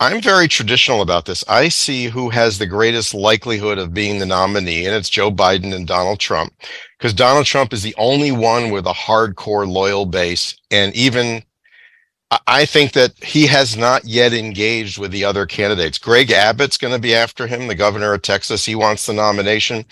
[0.00, 1.42] I'm very traditional about this.
[1.48, 5.74] I see who has the greatest likelihood of being the nominee, and it's Joe Biden
[5.74, 6.52] and Donald Trump,
[6.96, 10.56] because Donald Trump is the only one with a hardcore loyal base.
[10.70, 11.42] And even
[12.46, 15.98] I think that he has not yet engaged with the other candidates.
[15.98, 18.64] Greg Abbott's going to be after him, the governor of Texas.
[18.64, 19.84] He wants the nomination.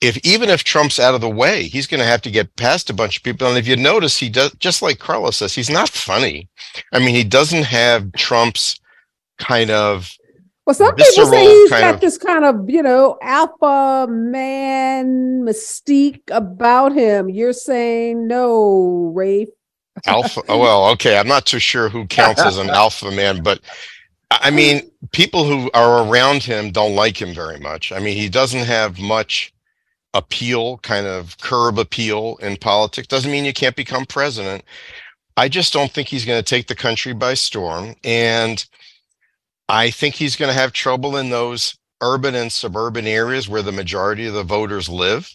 [0.00, 2.90] If even if Trump's out of the way, he's going to have to get past
[2.90, 3.48] a bunch of people.
[3.48, 6.48] And if you notice, he does just like Karlos says, he's not funny.
[6.92, 8.78] I mean, he doesn't have Trump's
[9.42, 10.16] kind of
[10.64, 16.22] well, some people say he's got of, this kind of, you know, alpha man mystique
[16.30, 17.28] about him.
[17.28, 19.48] You're saying no, Rafe.
[20.06, 20.40] alpha.
[20.48, 21.18] Oh, well, okay.
[21.18, 23.60] I'm not too sure who counts as an alpha man, but
[24.30, 27.90] I mean, people who are around him don't like him very much.
[27.90, 29.52] I mean, he doesn't have much
[30.14, 33.08] appeal, kind of curb appeal in politics.
[33.08, 34.62] Doesn't mean you can't become president.
[35.36, 37.94] I just don't think he's going to take the country by storm.
[38.04, 38.64] And
[39.72, 43.72] I think he's going to have trouble in those urban and suburban areas where the
[43.72, 45.34] majority of the voters live.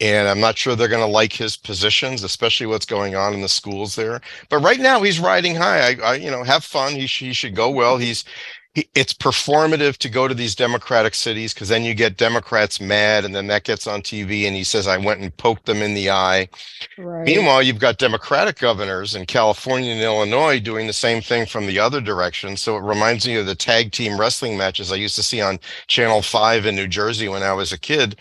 [0.00, 3.40] And I'm not sure they're going to like his positions, especially what's going on in
[3.40, 4.20] the schools there.
[4.48, 5.90] But right now, he's riding high.
[5.90, 6.92] I, I you know, have fun.
[6.92, 7.98] He, he should go well.
[7.98, 8.24] He's
[8.74, 13.34] it's performative to go to these democratic cities because then you get democrats mad and
[13.34, 16.10] then that gets on tv and he says i went and poked them in the
[16.10, 16.48] eye
[16.98, 17.24] right.
[17.24, 21.78] meanwhile you've got democratic governors in california and illinois doing the same thing from the
[21.78, 25.22] other direction so it reminds me of the tag team wrestling matches i used to
[25.22, 28.16] see on channel 5 in new jersey when i was a kid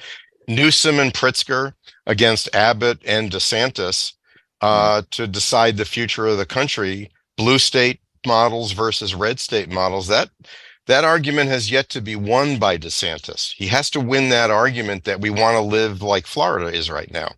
[0.47, 1.73] newsom and pritzker
[2.05, 4.13] against abbott and desantis
[4.61, 5.09] uh, mm.
[5.09, 10.29] to decide the future of the country blue state models versus red state models, that
[10.87, 13.53] that argument has yet to be won by DeSantis.
[13.53, 17.11] He has to win that argument that we want to live like Florida is right
[17.11, 17.31] now.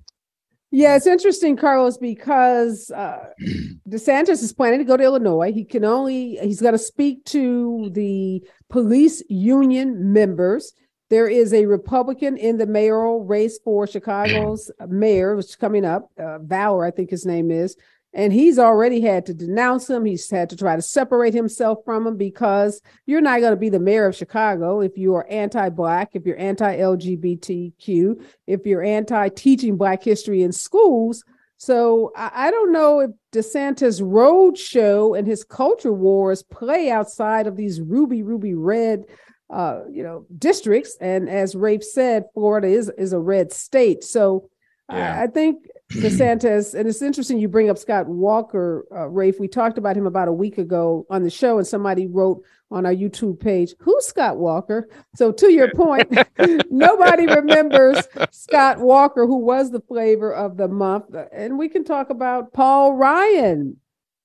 [0.72, 3.28] Yeah, it's interesting, Karlos, because uh,
[3.90, 5.54] DeSantis is planning to go to Illinois.
[5.54, 10.74] He can only, he's going to speak to the police union members.
[11.10, 16.10] There is a Republican in the mayoral race for Chicago's mayor, which is coming up.
[16.20, 17.78] Uh, Valor, I think his name is.
[18.16, 20.06] And he's already had to denounce him.
[20.06, 23.70] He's had to try to separate himself from him because you're not going to be
[23.70, 28.84] the mayor of Chicago if you are anti Black, if you're anti LGBTQ, if you're
[28.84, 31.26] anti teaching Black history in schools.
[31.58, 37.56] So I, don't know if DeSantis' road show and his culture wars play outside of
[37.56, 39.06] these ruby, ruby red
[39.50, 40.98] uh, you know, districts.
[41.00, 44.04] And as Rafe said, Florida is is a red state.
[44.04, 44.50] So
[44.90, 45.20] yeah.
[45.20, 49.40] I, I think DeSantis, and it's interesting you bring up Scott Walker, uh, Rafe.
[49.40, 52.86] We talked about him about a week ago on the show, and somebody wrote on
[52.86, 54.90] our YouTube page, Who's Scott Walker?
[55.16, 56.12] So, to your point,
[56.72, 61.06] nobody remembers Scott Walker, who was the flavor of the month.
[61.32, 63.78] And we can talk about Paul Ryan.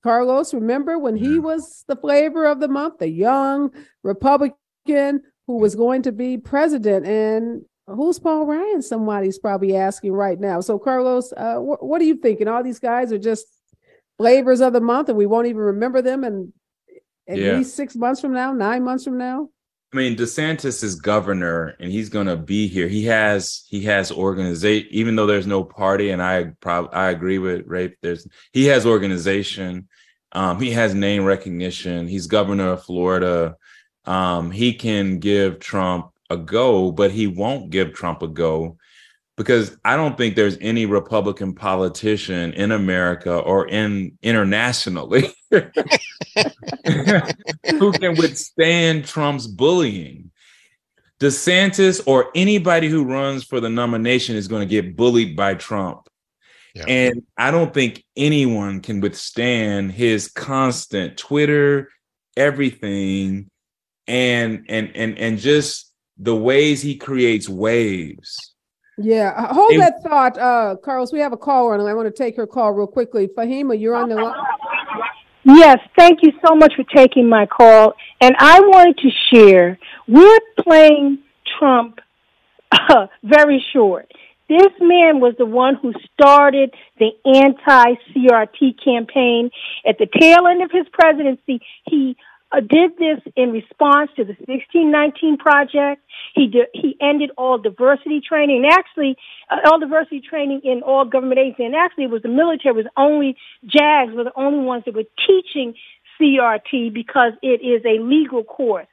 [0.05, 3.71] Karlos, remember when he was the flavor of the month, the young
[4.03, 7.07] Republican who was going to be president?
[7.07, 7.63] And
[7.95, 8.83] who's Paul Ryan?
[8.83, 10.61] Somebody's probably asking right now.
[10.61, 12.49] So, Karlos, uh, wh- what are you thinking?
[12.49, 13.47] All these guys are just
[14.19, 16.25] flavors of the month, and we won't even remember them.
[16.25, 16.53] And
[17.29, 17.53] at yeah.
[17.53, 19.49] least six months from now, nine months from now.
[19.93, 22.87] I mean, DeSantis is governor, and he's going to be here.
[22.87, 26.11] He has he has organization, even though there's no party.
[26.11, 27.95] And I probably I agree with Rafe.
[28.01, 29.89] There's he has organization.
[30.33, 32.07] Um, he has name recognition.
[32.07, 33.57] He's governor of Florida.
[34.05, 38.79] Um, he can give Trump a go, but he won't give Trump a go
[39.41, 45.63] because I don't think there's any Republican politician in America or in internationally who
[47.93, 50.31] can withstand Trump's bullying.
[51.21, 56.09] DeSantis or anybody who runs for the nomination is going to get bullied by Trump.
[56.75, 56.85] Yeah.
[56.87, 61.89] And I don't think anyone can withstand his constant Twitter,
[62.37, 63.51] everything,
[64.07, 65.90] and and and and just
[66.21, 68.37] the ways he creates waves.
[68.99, 71.13] Yeah, uh, hold it, that thought, uh, Karlos.
[71.13, 73.29] We have a caller, and I want to take her call real quickly.
[73.29, 74.35] Fahima, you're on the line.
[75.45, 77.95] Yes, thank you so much for taking my call.
[78.21, 81.21] And I wanted to share, we're playing
[81.59, 82.01] Trump
[82.71, 84.13] uh, very short.
[84.51, 89.51] This man was the one who started the anti-CRT campaign.
[89.87, 92.17] At the tail end of his presidency, he
[92.59, 96.03] did this in response to the 1619 project.
[96.35, 99.17] He did, he ended all diversity training, actually
[99.49, 101.67] uh, all diversity training in all government agencies.
[101.67, 105.05] And actually, it was the military was only JAGs were the only ones that were
[105.27, 105.75] teaching
[106.21, 108.89] CRT because it is a legal course.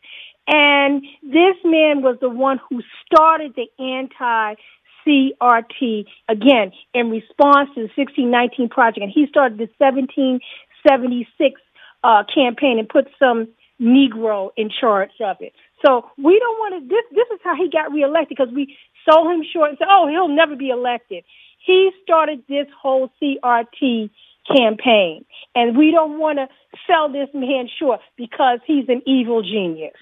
[0.48, 4.56] And this man was the one who started the anti
[5.06, 11.62] CRT again in response to the 1619 project, and he started the 1776
[12.04, 13.48] uh, campaign and put some
[13.82, 15.54] Negro in charge of it.
[15.86, 16.88] So we don't want to.
[16.88, 18.76] This this is how he got reelected because we
[19.08, 21.24] sold him short and said, "Oh, he'll never be elected."
[21.64, 24.10] He started this whole CRT
[24.56, 26.48] campaign, and we don't want to
[26.88, 29.94] sell this man short because he's an evil genius.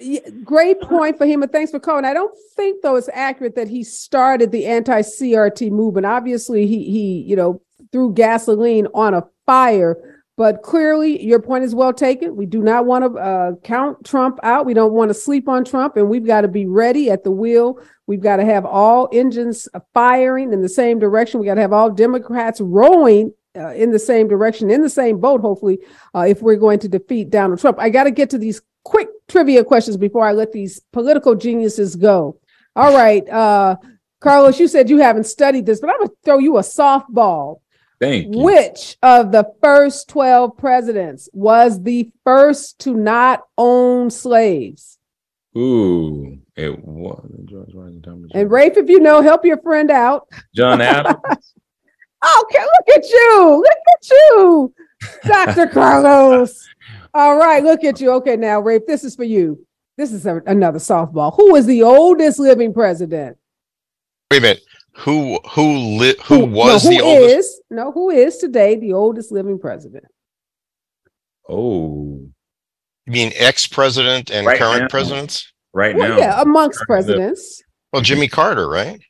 [0.00, 2.04] Yeah, great point for him, and thanks for calling.
[2.04, 6.06] I don't think though it's accurate that he started the anti-CRT movement.
[6.06, 7.60] Obviously, he he you know
[7.92, 12.34] threw gasoline on a fire but clearly, your point is well taken.
[12.34, 14.66] We do not want to uh, count Trump out.
[14.66, 17.30] We don't want to sleep on Trump, and we've got to be ready at the
[17.30, 17.78] wheel.
[18.08, 21.38] We've got to have all engines firing in the same direction.
[21.38, 25.20] We got to have all Democrats rowing uh, in the same direction, in the same
[25.20, 25.78] boat, hopefully,
[26.14, 27.78] uh, if we're going to defeat Donald Trump.
[27.78, 31.94] I got to get to these quick trivia questions before I let these political geniuses
[31.94, 32.38] go.
[32.74, 33.28] All right.
[33.28, 33.76] Uh,
[34.20, 37.60] Karlos, you said you haven't studied this, but I'm going to throw you a softball.
[38.04, 38.42] Thank you.
[38.42, 44.98] Which of the first 12 presidents was the first to not own slaves?
[45.56, 48.28] Ooh, it was George Washington.
[48.34, 50.28] And Rafe, if you know, help your friend out.
[50.54, 51.16] John Adams.
[51.22, 53.64] okay, look at you.
[53.64, 54.74] Look at you,
[55.24, 55.66] Dr.
[55.66, 56.58] Karlos.
[57.14, 58.10] All right, look at you.
[58.14, 59.64] Okay, now, Rafe, this is for you.
[59.96, 61.34] This is a, another softball.
[61.36, 63.38] Who was the oldest living president?
[64.30, 64.62] Wait a minute
[64.96, 67.38] who who li- who, who was no, who the oldest?
[67.38, 70.04] Is, no, who is today the oldest living president?
[71.48, 72.20] Oh,
[73.06, 74.88] you mean ex-president and right current now.
[74.88, 75.52] presidents?
[75.72, 77.62] Right well, now, yeah, amongst presidents.
[77.92, 79.00] Well, Jimmy Carter, right?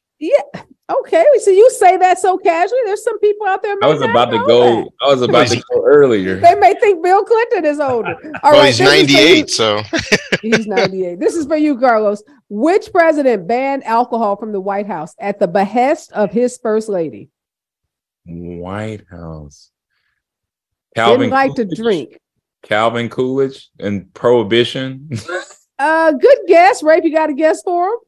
[0.89, 0.95] Yeah.
[0.97, 1.24] Okay.
[1.41, 2.80] So you say that so casually.
[2.85, 3.76] There's some people out there.
[3.82, 4.85] I was about to go.
[4.85, 4.91] That.
[5.03, 6.39] I was about to go earlier.
[6.41, 8.14] They may think Bill Clinton is older.
[8.43, 9.82] All well, right, he's 98, so
[10.43, 11.20] he's 98.
[11.20, 12.20] This is for you, Karlos.
[12.49, 17.30] Which president banned alcohol from the White House at the behest of his first lady?
[18.26, 19.70] White House.
[20.95, 21.70] Calvin Didn't like Coolidge.
[21.70, 22.18] to drink.
[22.62, 25.11] Calvin Coolidge and Prohibition.
[25.78, 27.05] uh, good guess, Rafe.
[27.05, 28.01] You got a guess for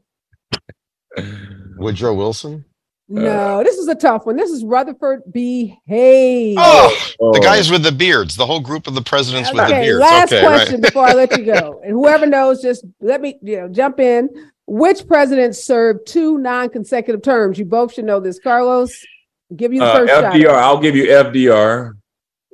[1.17, 1.66] him?
[1.77, 2.65] Woodrow Wilson?
[3.09, 4.35] No, uh, this is a tough one.
[4.37, 5.79] This is Rutherford B.
[5.87, 6.57] Hayes.
[6.59, 9.69] Oh, oh, the guys with the beards, the whole group of the presidents okay, with
[9.69, 10.01] the beards.
[10.01, 10.83] Last okay, question right.
[10.83, 11.81] before I let you go.
[11.85, 14.29] And whoever knows, just let me you know jump in.
[14.67, 17.61] Which president served two non-consecutive terms?
[17.61, 18.41] You both should know this.
[18.41, 18.91] Karlos,
[19.55, 20.43] give you the uh, first FDR.
[20.43, 20.55] Shot.
[20.57, 21.96] I'll give you FDR.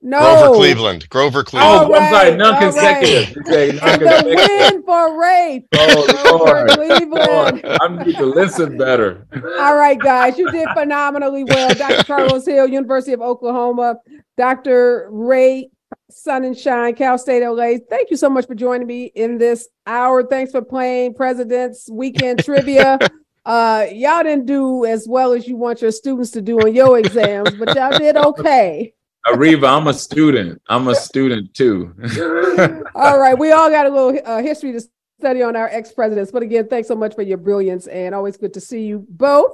[0.05, 0.18] No.
[0.18, 1.09] Grover Cleveland.
[1.11, 1.86] Grover Cleveland.
[1.86, 3.36] Oh, right, I'm sorry, non-consecutive.
[3.46, 3.74] Right.
[3.74, 4.24] non-consecutive.
[4.24, 5.62] the win for Rafe.
[5.74, 6.70] Oh, Lord.
[6.70, 7.62] Cleveland.
[7.62, 7.64] Lord.
[7.64, 9.28] I need to listen better.
[9.61, 11.72] All right, guys, you did phenomenally well.
[11.72, 12.03] Dr.
[12.03, 13.96] Karlos Hill, University of Oklahoma.
[14.36, 15.09] Dr.
[15.12, 15.70] Ray
[16.11, 17.74] Sonenshein, Cal State LA.
[17.88, 20.26] Thank you so much for joining me in this hour.
[20.26, 22.98] Thanks for playing President's Weekend Trivia.
[23.44, 27.00] Uh, y'all didn't do as well as you want your students to do on your
[27.00, 28.94] exams, but y'all did okay.
[29.26, 30.60] Areva, I'm a student.
[30.68, 31.94] I'm a student too.
[32.94, 33.38] all right.
[33.38, 34.80] We all got a little uh, history to
[35.20, 36.32] study on our ex presidents.
[36.32, 39.52] But again, thanks so much for your brilliance and always good to see you both.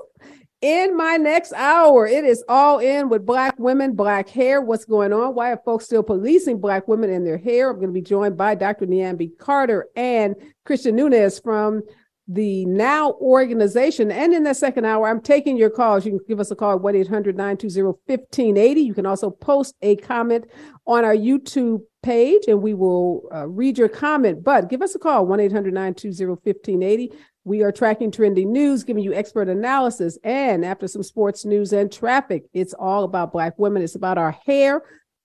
[0.60, 4.60] In my next hour, it is all in with Black women, Black hair.
[4.60, 5.34] What's going on?
[5.34, 7.70] Why are folks still policing Black women and their hair?
[7.70, 8.86] I'm going to be joined by Dr.
[8.86, 11.82] Niambi Carter and Christian Nunes from
[12.28, 14.12] the NOW organization.
[14.12, 16.04] And in the second hour, I'm taking your calls.
[16.04, 18.80] You can give us a call at 1 800 920 1580.
[18.80, 20.44] You can also post a comment
[20.86, 24.44] on our YouTube page and we will uh, read your comment.
[24.44, 27.12] But give us a call 1 800 920 1580.
[27.44, 30.18] We are tracking trending news, giving you expert analysis.
[30.22, 33.82] And after some sports news and traffic, it's all about Black women.
[33.82, 34.82] It's about our hair.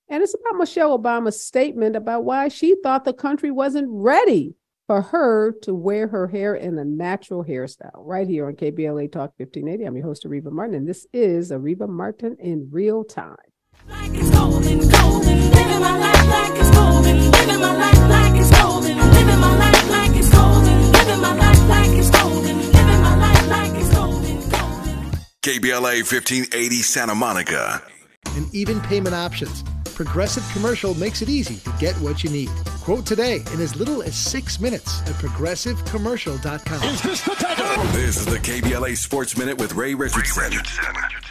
[0.07, 4.55] And it's about Michelle Obama's statement about why she thought the country wasn't ready
[4.87, 9.33] for her to wear her hair in a natural hairstyle right here on KBLA Talk
[9.37, 9.85] 1580.
[9.85, 13.35] I'm your host, Areva Martin, and this is Areva Martin in real time.
[13.87, 18.51] Like it's golden, golden, living my life like it's golden, living my life like it's
[18.51, 23.17] golden, living my life like it's golden, living my life like it's golden, living my
[23.17, 25.11] life like it's golden, golden.
[25.41, 27.81] KBLA 1580 Santa Monica.
[28.35, 29.63] And even payment options
[29.95, 32.49] Progressive Commercial makes it easy to get what you need.
[32.81, 36.83] Quote today in as little as six minutes at progressivecommercial.com.
[36.83, 37.33] Is this the
[37.93, 40.51] This is the KBLA Sports Minute with Ray Richardson.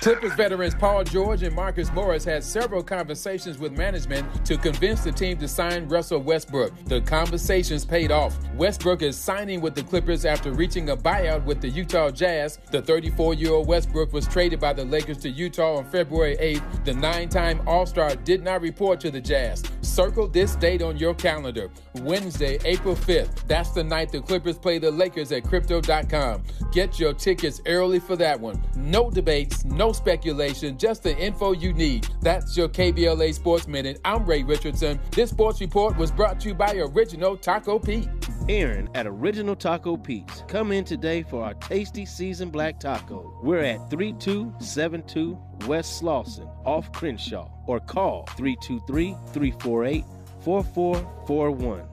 [0.03, 5.13] Clippers veterans Paul George and Marcus Morris had several conversations with management to convince the
[5.13, 6.73] team to sign Russell Westbrook.
[6.87, 8.37] The conversations paid off.
[8.57, 12.59] Westbrook is signing with the Clippers after reaching a buyout with the Utah Jazz.
[12.73, 16.85] The 34 year old Westbrook was traded by the Lakers to Utah on February 8th.
[16.85, 19.63] The nine time All Star did not report to the Jazz.
[19.81, 23.47] Circle this date on your calendar Wednesday, April 5th.
[23.47, 26.43] That's the night the Clippers play the Lakers at Crypto.com.
[26.73, 28.63] Get your tickets early for that one.
[28.77, 32.09] No debates, no speculation, just the info you need.
[32.21, 34.01] That's your KBLA Sports Minute.
[34.05, 35.01] I'm Ray Richardson.
[35.13, 38.09] This sports report was brought to you by Original Taco Pete.
[38.49, 40.43] Aaron at Original Taco Pete's.
[40.49, 43.39] Come in today for our tasty seasoned black taco.
[43.43, 50.05] We're at 3272 West Slauson off Crenshaw or call 323 348
[50.41, 51.92] 4441.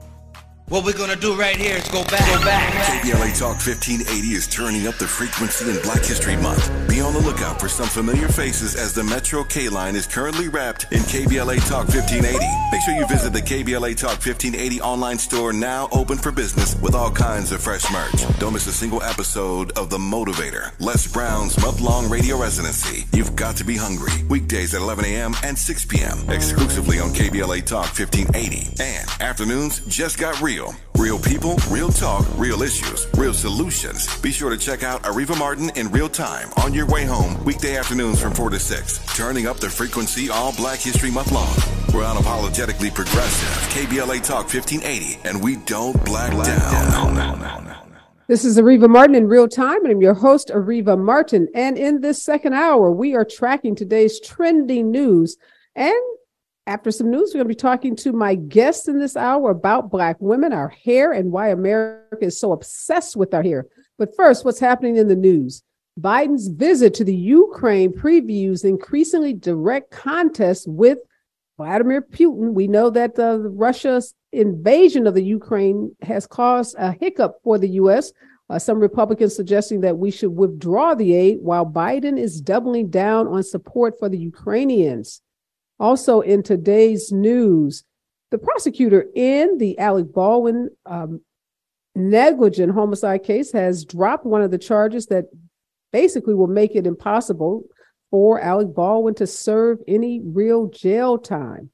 [0.70, 2.24] What we're gonna do right here is go back.
[2.32, 2.72] Go back.
[3.02, 6.70] KBLA Talk 1580 is turning up the frequency in Black History Month.
[6.88, 10.46] Be on the lookout for some familiar faces as the Metro K line is currently
[10.46, 12.38] wrapped in KBLA Talk 1580.
[12.70, 16.94] Make sure you visit the KBLA Talk 1580 online store now open for business with
[16.94, 18.38] all kinds of fresh merch.
[18.38, 23.06] Don't miss a single episode of The Motivator, Les Brown's month-long radio residency.
[23.12, 24.12] You've got to be hungry.
[24.28, 25.34] Weekdays at 11 a.m.
[25.42, 26.30] and 6 p.m.
[26.30, 28.80] exclusively on KBLA Talk 1580.
[28.80, 30.74] And afternoons just got real real.
[30.96, 34.20] Real people, real talk, real issues, real solutions.
[34.20, 37.76] Be sure to check out Areva Martin in real time on your way home, weekday
[37.76, 39.16] afternoons from 4 to 6.
[39.16, 41.54] Turning up the frequency all Black History Month long.
[41.94, 43.48] We're unapologetically progressive.
[43.70, 47.14] KBLA Talk 1580, and we don't black, black down.
[47.14, 47.76] down.
[48.28, 51.48] This is Areva Martin in real time, and I'm your host, Areva Martin.
[51.54, 55.36] And in this second hour, we are tracking today's trending news
[55.74, 56.00] and
[56.70, 59.90] after some news, we're going to be talking to my guest in this hour about
[59.90, 63.66] Black women, our hair, and why America is so obsessed with our hair.
[63.98, 65.64] But first, what's happening in the news?
[66.00, 70.98] Biden's visit to the Ukraine previews increasingly direct contest with
[71.56, 72.52] Vladimir Putin.
[72.52, 77.70] We know that uh, Russia's invasion of the Ukraine has caused a hiccup for the
[77.82, 78.12] U.S.
[78.48, 83.26] Uh, some Republicans suggesting that we should withdraw the aid, while Biden is doubling down
[83.26, 85.20] on support for the Ukrainians.
[85.80, 87.84] Also, in today's news,
[88.30, 91.22] the prosecutor in the Alec Baldwin um,
[91.94, 95.24] negligent homicide case has dropped one of the charges that
[95.90, 97.64] basically will make it impossible
[98.10, 101.70] for Alec Baldwin to serve any real jail time.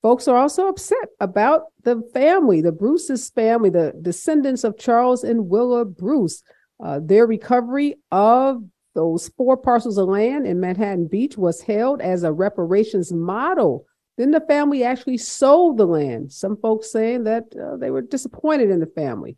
[0.00, 5.48] Folks are also upset about the family, the Bruce's family, the descendants of Charles and
[5.48, 6.42] Willa Bruce.
[6.82, 8.64] Uh, their recovery of
[8.94, 13.86] those four parcels of land in Manhattan Beach was held as a reparations model.
[14.18, 16.32] Then the family actually sold the land.
[16.32, 19.36] Some folks saying that uh, they were disappointed in the family.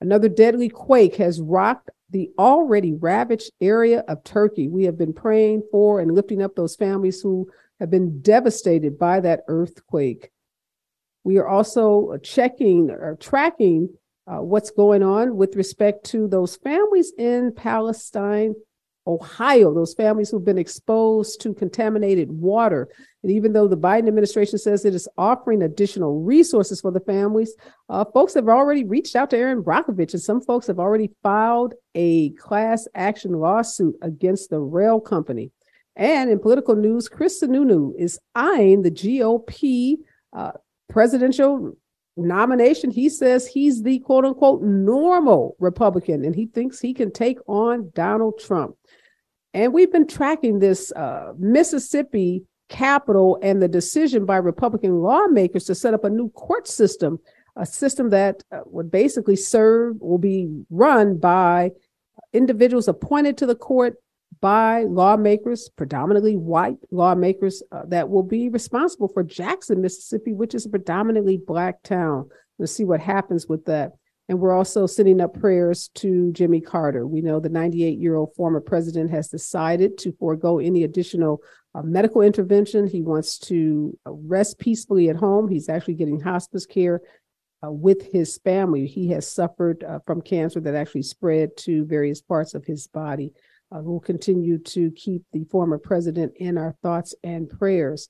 [0.00, 4.68] Another deadly quake has rocked the already ravaged area of Turkey.
[4.68, 7.50] We have been praying for and lifting up those families who
[7.80, 10.30] have been devastated by that earthquake.
[11.24, 13.88] We are also checking or tracking
[14.26, 18.54] uh, what's going on with respect to those families in Palestine
[19.06, 22.88] Ohio, those families who've been exposed to contaminated water.
[23.22, 27.54] And even though the Biden administration says it is offering additional resources for the families,
[27.88, 31.74] uh, folks have already reached out to Erin Brockovich, and some folks have already filed
[31.94, 35.50] a class action lawsuit against the rail company.
[35.96, 39.96] And in political news, Chris Sununu is eyeing the GOP
[40.32, 40.52] uh,
[40.88, 41.76] presidential
[42.16, 42.90] nomination.
[42.90, 47.90] He says he's the quote unquote normal Republican, and he thinks he can take on
[47.94, 48.76] Donald Trump.
[49.52, 55.74] And we've been tracking this uh, Mississippi Capitol and the decision by Republican lawmakers to
[55.74, 57.18] set up a new court system,
[57.56, 61.70] a system that uh, would basically serve, will be run by
[62.32, 63.94] individuals appointed to the court
[64.44, 70.66] by lawmakers, predominantly white lawmakers, uh, that will be responsible for Jackson, Mississippi, which is
[70.66, 72.28] a predominantly black town.
[72.58, 73.92] We'll see what happens with that.
[74.28, 77.06] And we're also sending up prayers to Jimmy Carter.
[77.06, 81.40] We know the 98 year old former president has decided to forego any additional
[81.74, 82.86] uh, medical intervention.
[82.86, 85.48] He wants to rest peacefully at home.
[85.48, 87.00] He's actually getting hospice care
[87.64, 88.86] uh, with his family.
[88.86, 93.32] He has suffered uh, from cancer that actually spread to various parts of his body.
[93.74, 98.08] Uh, we'll continue to keep the former president in our thoughts and prayers.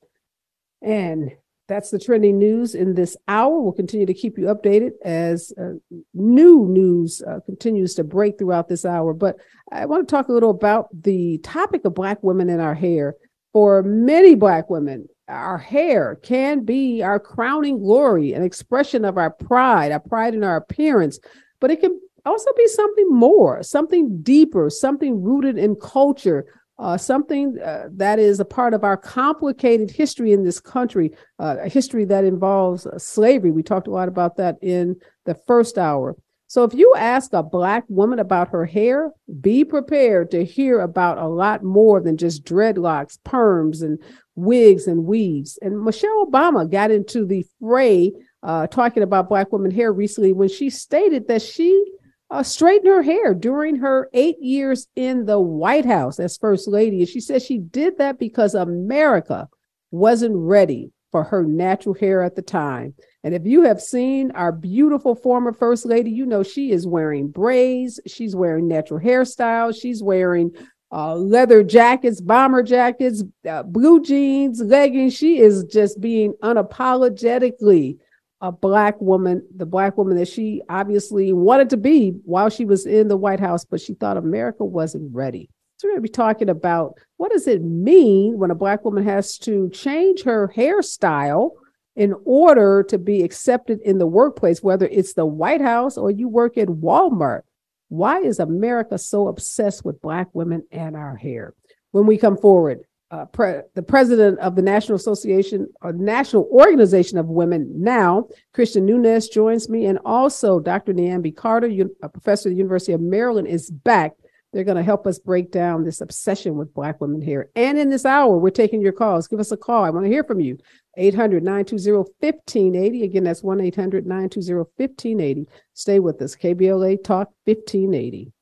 [0.82, 1.30] And
[1.66, 3.58] that's the trending news in this hour.
[3.60, 5.74] We'll continue to keep you updated as uh,
[6.12, 9.14] new news uh, continues to break throughout this hour.
[9.14, 9.36] But
[9.72, 13.14] I want to talk a little about the topic of Black women in our hair.
[13.54, 19.30] for many Black women, our hair can be our crowning glory, an expression of our
[19.30, 21.18] pride, our pride in our appearance,
[21.60, 26.46] but it can also be something more, something deeper, something rooted in culture,
[26.78, 31.56] uh, something uh, that is a part of our complicated history in this country, uh,
[31.60, 33.50] a history that involves uh, slavery.
[33.50, 36.16] We talked a lot about that in the first hour.
[36.46, 39.10] So, if you ask a Black woman about her hair,
[39.40, 43.98] be prepared to hear about a lot more than just dreadlocks, perms, and
[44.34, 45.58] wigs and weaves.
[45.62, 48.12] And Michelle Obama got into the fray
[48.42, 51.84] uh, talking about Black women hair recently when she stated that she
[52.30, 57.00] uh, straightened her hair during her eight years in the White House as First Lady.
[57.00, 59.48] And she said she did that because America
[59.90, 62.94] wasn't ready for her natural hair at the time.
[63.22, 67.28] And if you have seen our beautiful former First Lady, you know she is wearing
[67.28, 70.50] braids, she's wearing natural hairstyles, she's wearing
[70.90, 75.14] uh, leather jackets, bomber jackets, uh, blue jeans, leggings.
[75.14, 77.98] She is just being unapologetically
[78.44, 82.84] a black woman, the black woman that she obviously wanted to be while she was
[82.84, 85.48] in the White House, but she thought America wasn't ready.
[85.78, 89.02] So we're going to be talking about what does it mean when a black woman
[89.04, 91.52] has to change her hairstyle
[91.96, 96.28] in order to be accepted in the workplace, whether it's the White House or you
[96.28, 97.42] work at Walmart.
[97.88, 101.54] Why is America so obsessed with black women and our hair?
[101.92, 102.80] When we come forward,
[103.14, 108.84] uh, pre- the president of the National Association or National Organization of Women now, Christian
[108.84, 110.92] Nunes joins me, and also Dr.
[110.92, 111.70] Niambi Carter,
[112.02, 114.14] a professor at the University of Maryland, is back.
[114.52, 117.50] They're going to help us break down this obsession with Black women here.
[117.54, 119.28] And in this hour, we're taking your calls.
[119.28, 119.84] Give us a call.
[119.84, 120.58] I want to hear from you.
[120.96, 123.02] 800 920 1580.
[123.04, 125.48] Again, that's 1 800 920 1580.
[125.74, 126.34] Stay with us.
[126.34, 128.32] KBLA Talk 1580.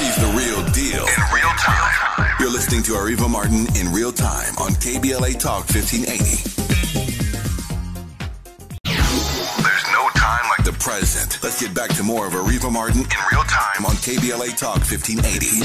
[0.00, 2.32] She's the real deal in real time.
[2.40, 6.16] You're listening to Areva Martin in real time on KBLA Talk 1580.
[9.62, 11.38] There's no time like the present.
[11.42, 15.60] Let's get back to more of Areva Martin in real time on KBLA Talk 1580.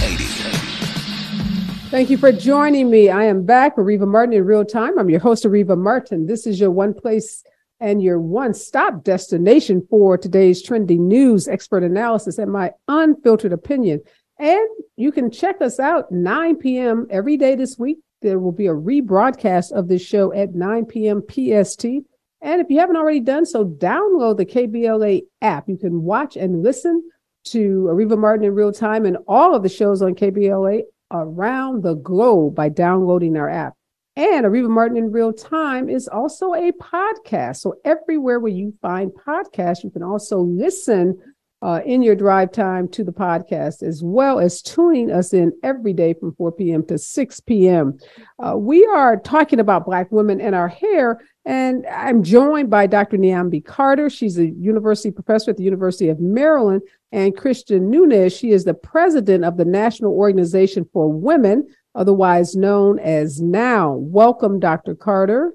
[1.90, 3.10] Thank you for joining me.
[3.10, 5.00] I am back, Areva Martin in real time.
[5.00, 6.26] I'm your host, Areva Martin.
[6.26, 7.42] This is your one place
[7.80, 14.02] and your one stop destination for today's trending news, expert analysis, and my unfiltered opinion.
[14.40, 14.68] And
[14.98, 17.08] you can check us out 9 p.m.
[17.10, 18.00] every day this week.
[18.22, 21.22] There will be a rebroadcast of this show at 9 p.m.
[21.22, 21.86] PST.
[21.86, 25.70] And if you haven't already done so, download the KBLA app.
[25.70, 27.10] You can watch and listen
[27.46, 30.82] to Areva Martin in real time and all of the shows on KBLA
[31.12, 33.74] around the globe by downloading our app.
[34.16, 37.58] And Areva Martin in real time is also a podcast.
[37.58, 41.18] So everywhere where you find podcasts, you can also listen
[41.66, 45.94] uh, in your drive time to the podcast, as well as tuning us in every
[45.94, 46.86] day from 4 p.m.
[46.86, 47.98] to 6 p.m.
[48.38, 53.18] Uh, we are talking about Black women and our hair, and I'm joined by Dr.
[53.18, 54.12] Niambi Carter.
[54.12, 58.32] She's a university professor at the University of Maryland, and Christian Nunes.
[58.32, 63.94] She is the president of the National Organization for Women, otherwise known as NOW.
[63.94, 64.94] Welcome, Dr.
[64.94, 65.52] Carter.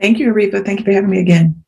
[0.00, 0.64] Thank you, Areva.
[0.64, 1.64] Thank you for having me again.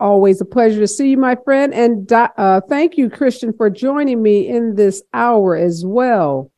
[0.00, 1.74] Always a pleasure to see you, my friend.
[1.74, 6.50] And uh, thank you, Christian, for joining me in this hour as well.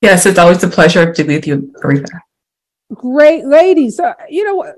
[0.00, 2.08] Yes, it's always a pleasure to be with you, Areva.
[2.94, 4.00] Great ladies.
[4.00, 4.76] Uh, you know what?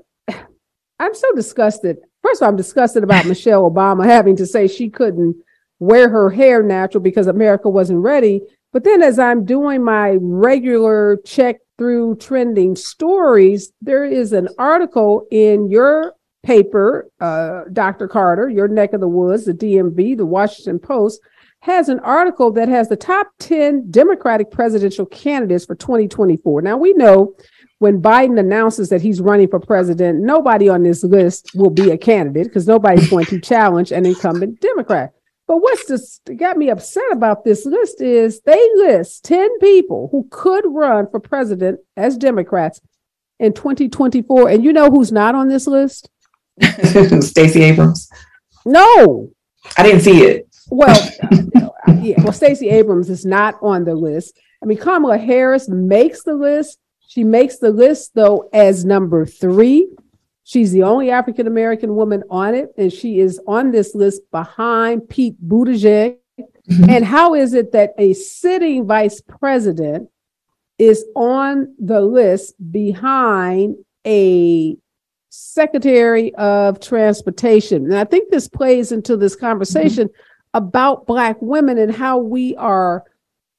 [0.99, 1.97] I'm so disgusted.
[2.21, 5.37] First of all, I'm disgusted about Michelle Obama having to say she couldn't
[5.79, 8.41] wear her hair natural because America wasn't ready.
[8.73, 15.25] But then as I'm doing my regular check through trending stories, there is an article
[15.31, 18.07] in your paper, uh, Dr.
[18.07, 21.21] Carter, your neck of the woods, the DMV, the Washington Post,
[21.61, 26.61] has an article that has the top 10 Democratic presidential candidates for 2024.
[26.61, 27.35] Now, we know
[27.79, 31.97] when Biden announces that he's running for president, nobody on this list will be a
[31.97, 35.13] candidate because nobody's going to challenge an incumbent Democrat.
[35.47, 40.27] But what's this got me upset about this list is they list 10 people who
[40.31, 42.81] could run for president as Democrats
[43.39, 44.49] in 2024.
[44.49, 46.09] And you know who's not on this list?
[47.21, 48.09] Stacey Abrams.
[48.65, 49.29] No,
[49.77, 50.47] I didn't see it.
[50.69, 51.09] Well,
[52.01, 52.21] yeah.
[52.23, 54.39] Well, Stacey Abrams is not on the list.
[54.61, 56.79] I mean, Kamala Harris makes the list.
[57.07, 59.89] She makes the list though as number three.
[60.45, 65.07] She's the only African American woman on it, and she is on this list behind
[65.09, 66.17] Pete Buttigieg.
[66.69, 66.89] Mm-hmm.
[66.89, 70.09] And how is it that a sitting vice president
[70.77, 73.75] is on the list behind
[74.05, 74.77] a
[75.35, 77.85] Secretary of Transportation.
[77.85, 80.57] And I think this plays into this conversation mm-hmm.
[80.57, 83.03] about Black women and how we are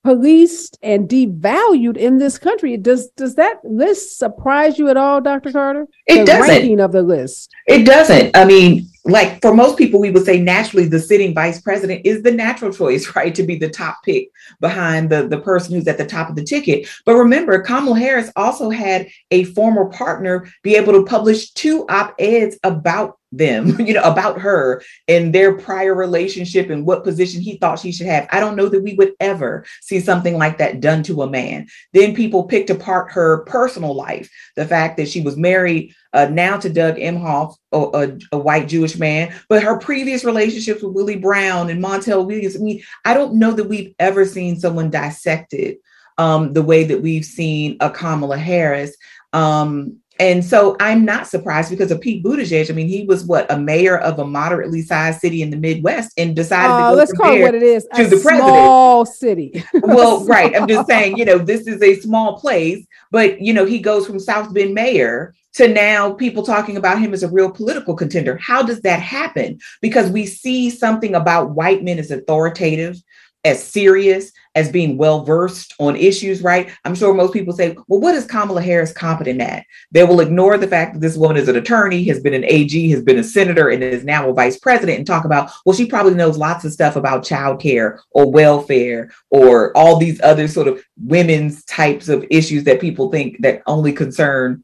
[0.05, 2.77] policed and devalued in this country.
[2.77, 5.51] Does does that list surprise you at all, Dr.
[5.51, 5.89] Carter?
[6.07, 6.49] It the doesn't.
[6.49, 7.51] ranking of the list.
[7.67, 8.37] It doesn't.
[8.37, 12.23] I mean, like for most people, we would say naturally the sitting vice president is
[12.23, 13.35] the natural choice, right?
[13.35, 14.31] To be the top pick
[14.61, 16.89] behind the, the person who's at the top of the ticket.
[17.05, 22.59] But remember, Kamala Harris also had a former partner be able to publish two op-eds
[22.65, 27.79] about them, you know, about her and their prior relationship and what position he thought
[27.79, 28.27] she should have.
[28.31, 31.67] I don't know that we would ever see something like that done to a man.
[31.93, 36.57] Then people picked apart her personal life, the fact that she was married uh, now
[36.57, 41.69] to Doug Emhoff, a, a, white Jewish man, but her previous relationships with Willie Brown
[41.69, 42.57] and Montel Williams.
[42.57, 45.77] I mean, I don't know that we've ever seen someone dissected
[46.17, 48.97] um, the way that we've seen a Kamala Harris.
[49.33, 52.71] Um, and so I'm not surprised because of Pete Buttigieg.
[52.71, 56.13] I mean, he was what a mayor of a moderately sized city in the Midwest
[56.17, 58.43] and decided uh, to go let's call it what it is to a the president.
[58.43, 59.65] Small city.
[59.75, 60.55] well, right.
[60.55, 64.07] I'm just saying, you know, this is a small place, but you know, he goes
[64.07, 68.37] from South Bend mayor to now people talking about him as a real political contender.
[68.37, 69.59] How does that happen?
[69.81, 73.01] Because we see something about white men as authoritative,
[73.45, 76.71] as serious, as being well versed on issues, right?
[76.85, 79.67] I'm sure most people say, well, what is Kamala Harris competent at?
[79.91, 82.91] They will ignore the fact that this woman is an attorney, has been an AG,
[82.91, 85.87] has been a senator, and is now a vice president and talk about, well, she
[85.87, 90.83] probably knows lots of stuff about childcare or welfare or all these other sort of
[90.97, 94.63] women's types of issues that people think that only concern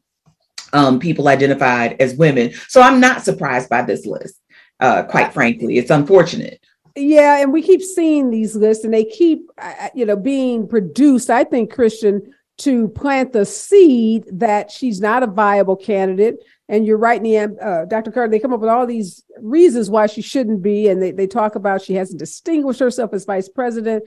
[0.73, 2.53] um, people identified as women.
[2.69, 4.35] So I'm not surprised by this list.
[4.79, 6.59] Uh, quite frankly, it's unfortunate.
[6.95, 9.49] Yeah, and we keep seeing these lists, and they keep,
[9.95, 11.29] you know, being produced.
[11.29, 16.35] I think Christian to plant the seed that she's not a viable candidate.
[16.69, 18.11] And you're right, uh, Dr.
[18.11, 18.29] Carter.
[18.29, 21.55] They come up with all these reasons why she shouldn't be, and they they talk
[21.55, 24.03] about she hasn't distinguished herself as vice president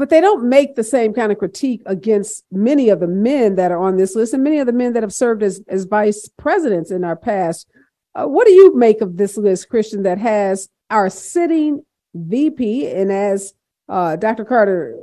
[0.00, 3.70] but they don't make the same kind of critique against many of the men that
[3.70, 6.26] are on this list and many of the men that have served as, as vice
[6.38, 7.68] presidents in our past.
[8.14, 11.84] Uh, what do you make of this list, Christian, that has our sitting
[12.14, 13.54] VP and as
[13.88, 14.44] uh, Dr.
[14.44, 14.96] Carter,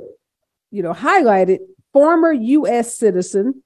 [0.70, 1.58] you know, highlighted,
[1.92, 2.96] former U.S.
[2.96, 3.62] citizen,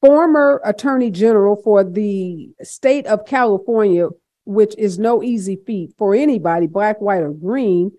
[0.00, 4.08] former Attorney General for the state of California,
[4.44, 7.92] which is no easy feat for anybody, black, white, or green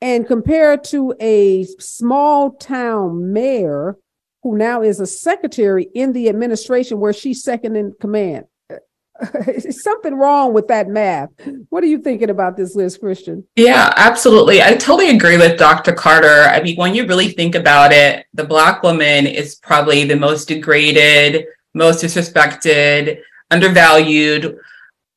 [0.00, 3.96] and compared to a small town mayor
[4.42, 8.46] who now is a secretary in the administration where she's second in command.
[9.70, 11.30] something wrong with that math.
[11.68, 13.44] What are you thinking about this list, Christian?
[13.56, 14.62] Yeah, absolutely.
[14.62, 15.92] I totally agree with Dr.
[15.92, 16.44] Carter.
[16.48, 20.48] I mean, when you really think about it, the Black woman is probably the most
[20.48, 24.58] degraded, most disrespected, undervalued,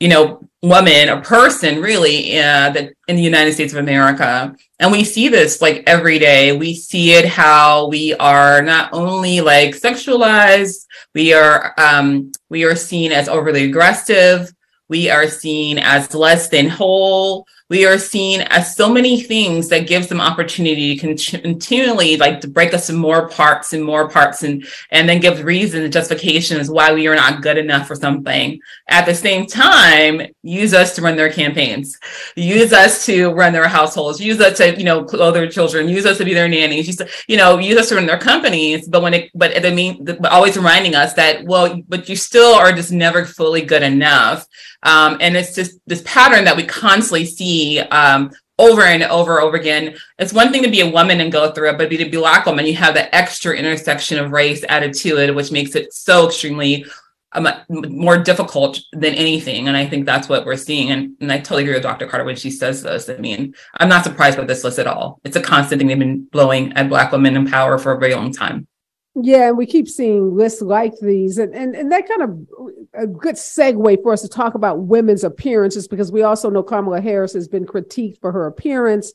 [0.04, 4.54] you know, woman or person really uh, that in the United States of America.
[4.78, 6.52] And we see this like every day.
[6.52, 12.76] We see it how we are not only like sexualized, we are um, we are
[12.76, 14.52] seen as overly aggressive,
[14.90, 19.88] we are seen as less than whole, we are seen as so many things that
[19.88, 24.44] gives them opportunity to continually like to break us in more parts and more parts
[24.44, 28.60] and and then give reasons and justifications why we are not good enough for something.
[28.90, 31.98] At the same time use us to run their campaigns.
[32.36, 34.22] Use us to run their households.
[34.22, 35.90] Use us to you know clothe their children.
[35.90, 36.86] Use us to be their nannies.
[36.86, 38.88] Use, you know use us to run their companies.
[38.88, 42.54] But when it but I mean but always reminding us that well but you still
[42.54, 44.46] are just never fully good enough.
[44.84, 49.58] Um, and it's just this pattern that we constantly see um, over and over over
[49.58, 49.96] again.
[50.20, 52.10] It's one thing to be a woman and go through it, but to be a
[52.10, 55.94] black woman, you have the extra intersection of race added to it, which makes it
[55.94, 56.86] so extremely
[57.34, 59.68] um, more difficult than anything.
[59.68, 60.92] And I think that's what we're seeing.
[60.92, 62.08] And, and I totally agree with Dr.
[62.08, 63.10] Carter when she says this.
[63.10, 65.20] I mean, I'm not surprised by this list at all.
[65.24, 68.14] It's a constant thing they've been blowing at Black women in power for a very
[68.14, 68.68] long time.
[69.16, 72.48] Yeah, and we keep seeing lists like these, and, and and that kind of
[72.96, 77.00] a good segue for us to talk about women's appearances because we also know Kamala
[77.00, 79.14] Harris has been critiqued for her appearance,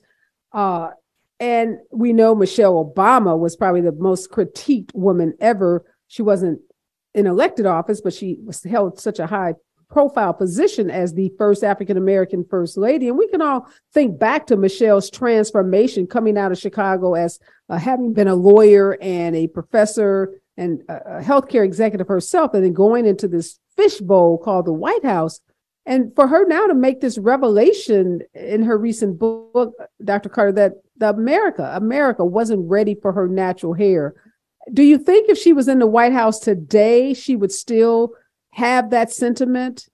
[0.53, 0.91] uh,
[1.41, 5.85] and we know Michelle Obama was probably the most critiqued woman ever.
[6.07, 6.61] She wasn't
[7.13, 9.55] in elected office, but she was held such a high
[9.91, 13.09] profile position as the first African American first lady.
[13.09, 17.79] And we can all think back to Michelle's transformation coming out of Chicago as uh,
[17.79, 23.07] having been a lawyer and a professor and a healthcare executive herself, and then going
[23.07, 25.41] into this fishbowl called the White House.
[25.87, 29.73] And for her now to make this revelation in her recent book,
[30.05, 30.29] Dr.
[30.29, 34.15] Carter, that the America, America wasn't ready for her natural hair.
[34.75, 38.13] Do you think if she was in the White House today, she would still
[38.59, 39.89] have that sentiment?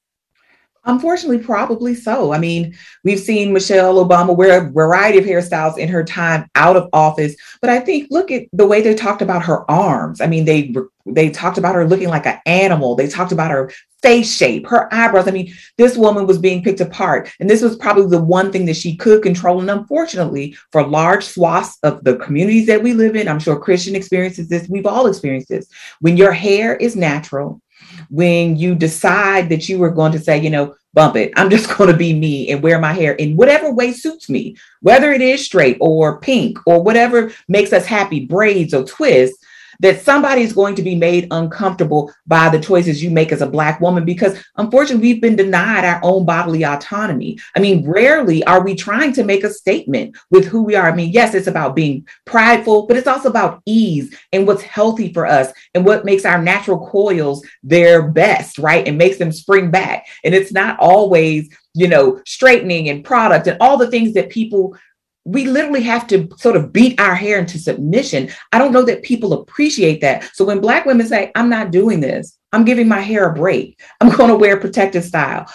[0.86, 2.32] Unfortunately, probably so.
[2.32, 6.76] I mean, we've seen Michelle Obama wear a variety of hairstyles in her time out
[6.76, 10.20] of office, but I think look at the way they talked about her arms.
[10.20, 10.74] I mean, they
[11.06, 12.96] they talked about her looking like an animal.
[12.96, 13.70] They talked about her
[14.02, 15.26] face shape, her eyebrows.
[15.26, 18.66] I mean, this woman was being picked apart, and this was probably the one thing
[18.66, 19.60] that she could control.
[19.60, 23.96] And unfortunately, for large swaths of the communities that we live in, I'm sure Christian
[23.96, 24.68] experiences this.
[24.68, 25.66] We've all experienced this.
[26.00, 27.62] When your hair is natural,
[28.10, 31.68] when you decide that you were going to say, you know, bump it, I'm just
[31.76, 35.20] going to be me and wear my hair in whatever way suits me, whether it
[35.20, 39.43] is straight or pink or whatever makes us happy, braids or twists,
[39.80, 43.46] that somebody is going to be made uncomfortable by the choices you make as a
[43.46, 47.38] Black woman because unfortunately we've been denied our own bodily autonomy.
[47.56, 50.90] I mean, rarely are we trying to make a statement with who we are.
[50.90, 55.12] I mean, yes, it's about being prideful, but it's also about ease and what's healthy
[55.12, 58.86] for us and what makes our natural coils their best, right?
[58.86, 60.06] And makes them spring back.
[60.24, 64.76] And it's not always you know, straightening and product and all the things that people
[65.24, 68.30] we literally have to sort of beat our hair into submission.
[68.52, 70.30] I don't know that people appreciate that.
[70.34, 73.80] So when Black women say, I'm not doing this, I'm giving my hair a break,
[74.00, 75.46] I'm going to wear protective style.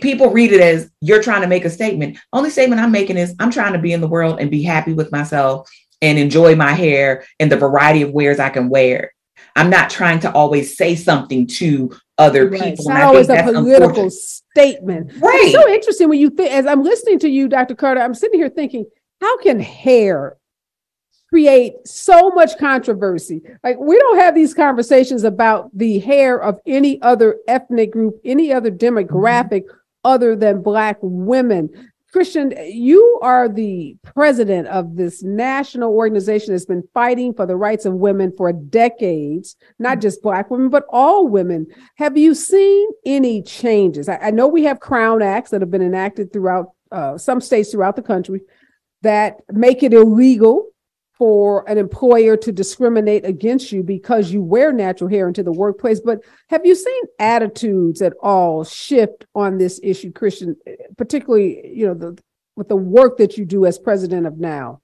[0.00, 2.18] People read it as you're trying to make a statement.
[2.32, 4.92] Only statement I'm making is I'm trying to be in the world and be happy
[4.92, 5.70] with myself
[6.02, 9.12] and enjoy my hair and the variety of wears I can wear.
[9.54, 12.60] I'm not trying to always say something to other right.
[12.60, 12.72] people.
[12.72, 15.12] It's not always a political statement.
[15.18, 15.40] Right.
[15.44, 17.74] It's so interesting when you think, as I'm listening to you, Dr.
[17.74, 18.84] Carter, I'm sitting here thinking,
[19.20, 20.36] how can hair
[21.28, 23.42] create so much controversy?
[23.64, 28.52] Like, we don't have these conversations about the hair of any other ethnic group, any
[28.52, 29.76] other demographic mm-hmm.
[30.04, 31.90] other than Black women.
[32.12, 37.84] Christian, you are the president of this national organization that's been fighting for the rights
[37.84, 41.66] of women for decades, not just Black women, but all women.
[41.96, 44.08] Have you seen any changes?
[44.08, 47.72] I, I know we have Crown Acts that have been enacted throughout uh, some states
[47.72, 48.40] throughout the country
[49.06, 50.66] that make it illegal
[51.16, 56.00] for an employer to discriminate against you because you wear natural hair into the workplace.
[56.00, 60.56] But have you seen attitudes at all shift on this issue, Christian,
[60.98, 62.18] particularly, you know, the,
[62.56, 64.80] with the work that you do as president of NOW?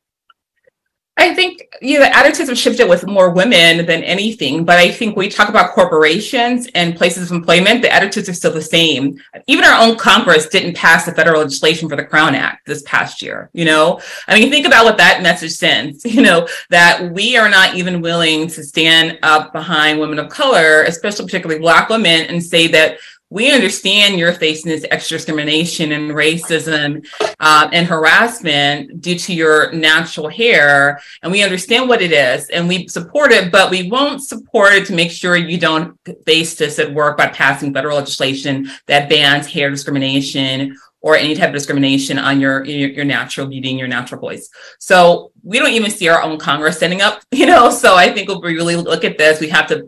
[1.18, 4.90] I think you know, the attitudes have shifted with more women than anything, but I
[4.90, 9.20] think we talk about corporations and places of employment, the attitudes are still the same.
[9.46, 13.20] Even our own Congress didn't pass the federal legislation for the Crown Act this past
[13.20, 13.50] year.
[13.52, 16.04] You know, I mean, think about what that message sends.
[16.12, 20.82] You know, that we are not even willing to stand up behind women of color,
[20.82, 22.98] especially particularly Black women, and say that
[23.32, 27.06] we understand you're facing this extra discrimination and racism
[27.40, 32.68] uh, and harassment due to your natural hair, and we understand what it is, and
[32.68, 36.78] we support it, but we won't support it to make sure you don't face this
[36.78, 42.18] at work by passing federal legislation that bans hair discrimination or any type of discrimination
[42.18, 44.48] on your, your, your natural beauty and your natural voice.
[44.78, 47.70] So we don't even see our own Congress standing up, you know.
[47.70, 49.86] So I think if we really look at this, we have to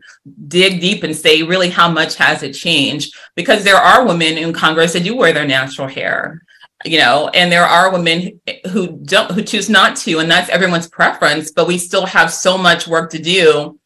[0.49, 4.53] dig deep and say really how much has it changed because there are women in
[4.53, 6.43] Congress that do wear their natural hair
[6.85, 8.41] you know and there are women
[8.71, 12.59] who don't who choose not to and that's everyone's preference but we still have so
[12.59, 13.79] much work to do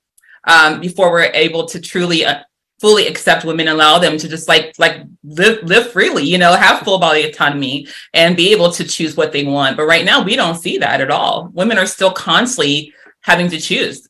[0.45, 2.41] um, before we're able to truly uh,
[2.81, 6.81] fully accept women allow them to just like like live live freely you know have
[6.81, 9.76] full body autonomy and be able to choose what they want.
[9.76, 11.51] But right now we don't see that at all.
[11.53, 14.09] Women are still constantly having to choose.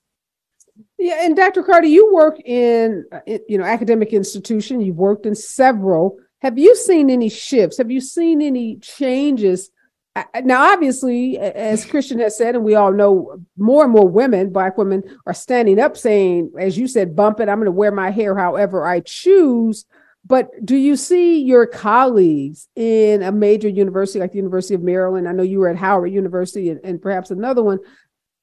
[0.99, 3.05] Yeah and dr carter you work uh, in
[3.49, 4.81] you know academic institution.
[4.81, 6.19] You've worked in several.
[6.41, 7.79] Have you seen any shifts?
[7.79, 9.71] Have you seen any changes
[10.45, 14.79] now obviously as christian has said and we all know more and more women black
[14.79, 18.11] women are standing up saying as you said bump it i'm going to wear my
[18.11, 19.85] hair however i choose.
[20.27, 25.27] But do you see your colleagues in a major university like the university of maryland?
[25.27, 27.79] I know you were at howard university and, and perhaps another one.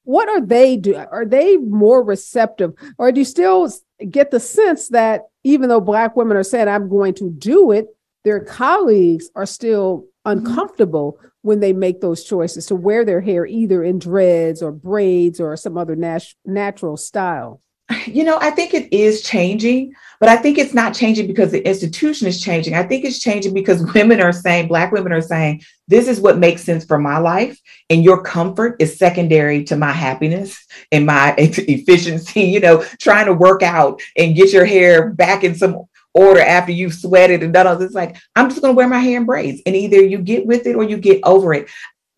[0.02, 3.70] What are they do are they more receptive or do you still
[4.10, 7.86] get the sense that even though black women are saying i'm going to do it
[8.24, 13.82] their colleagues are still uncomfortable when they make those choices to wear their hair either
[13.82, 17.62] in dreads or braids or some other nat- natural style?
[18.06, 21.64] You know, I think it is changing, but I think it's not changing because the
[21.64, 22.74] institution is changing.
[22.74, 26.38] I think it's changing because women are saying, Black women are saying, this is what
[26.38, 30.58] makes sense for my life, and your comfort is secondary to my happiness
[30.90, 32.42] and my efficiency.
[32.42, 35.84] You know, trying to work out and get your hair back in some
[36.16, 37.94] order after you've sweated and done all this.
[37.94, 39.60] Like, I'm just going to wear my hair in braids.
[39.66, 41.68] And either you get with it or you get over it.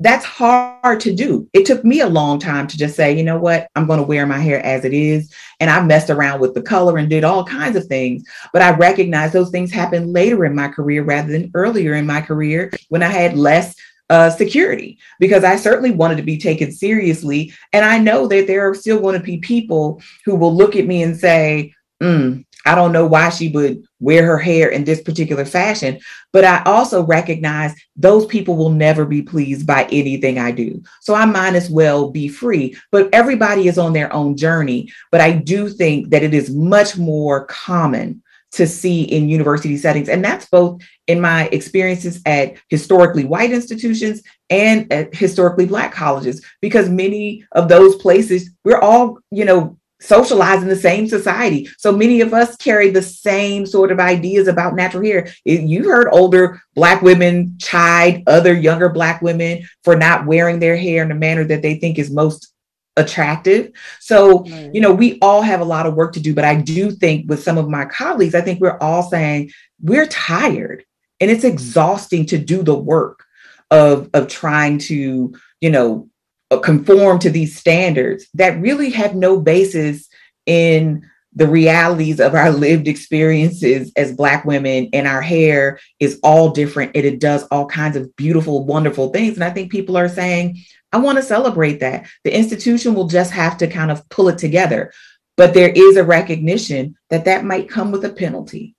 [0.01, 1.49] that's hard to do.
[1.53, 4.07] It took me a long time to just say, you know what, I'm going to
[4.07, 5.33] wear my hair as it is.
[5.59, 8.23] And I messed around with the color and did all kinds of things.
[8.53, 12.21] But I recognize those things happened later in my career rather than earlier in my
[12.21, 13.75] career when I had less
[14.11, 17.53] uh, security because I certainly wanted to be taken seriously.
[17.73, 20.87] And I know that there are still going to be people who will look at
[20.87, 25.01] me and say, mm, I don't know why she would wear her hair in this
[25.01, 26.01] particular fashion,
[26.33, 30.83] but I also recognize those people will never be pleased by anything I do.
[31.01, 32.77] So I might as well be free.
[32.91, 34.93] But everybody is on their own journey.
[35.11, 40.09] But I do think that it is much more common to see in university settings.
[40.09, 46.45] And that's both in my experiences at historically white institutions and at historically black colleges,
[46.61, 51.69] because many of those places, we're all, you know, socialize in the same society.
[51.79, 55.29] So many of us carry the same sort of ideas about natural hair.
[55.45, 61.03] You heard older Black women chide other younger Black women for not wearing their hair
[61.03, 62.53] in a manner that they think is most
[62.97, 63.73] attractive.
[64.01, 66.91] So, you know, we all have a lot of work to do, but I do
[66.91, 70.85] think with some of my colleagues, I think we're all saying we're tired
[71.21, 73.25] and it's exhausting to do the work
[73.71, 76.09] of of trying to, you know,
[76.51, 80.09] Uh, conform to these standards that really have no basis
[80.47, 86.49] in the realities of our lived experiences as black women and our hair is all
[86.49, 89.35] different and it does all kinds of beautiful wonderful things.
[89.35, 90.57] And i think people are saying
[90.91, 92.09] i want to celebrate that.
[92.25, 94.91] The institution will just have to kind of pull it together.
[95.37, 98.75] But there is a recognition that that might come with a penalty.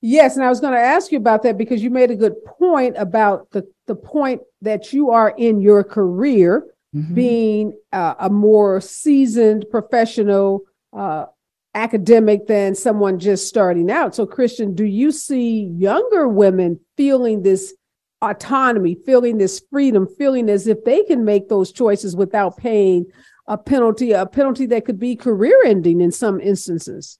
[0.00, 2.36] Yes and i was going to ask you about that because you made a good
[2.44, 6.64] point about the the point that you are in your career
[6.94, 7.14] mm-hmm.
[7.14, 10.62] being uh, a more seasoned professional
[10.92, 11.26] uh,
[11.74, 14.14] academic than someone just starting out.
[14.14, 17.74] So, Christian, do you see younger women feeling this
[18.22, 23.06] autonomy, feeling this freedom, feeling as if they can make those choices without paying
[23.46, 27.18] a penalty, a penalty that could be career ending in some instances?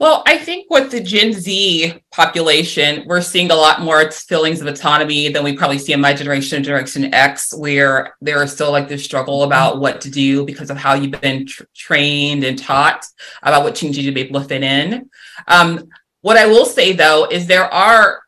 [0.00, 4.66] Well, I think with the Gen Z population, we're seeing a lot more feelings of
[4.66, 8.88] autonomy than we probably see in my generation Generation X, where there is still like
[8.88, 13.04] this struggle about what to do because of how you've been tr- trained and taught
[13.42, 15.10] about what changes to be able to fit in.
[15.46, 15.90] Um,
[16.22, 18.22] what I will say though is there are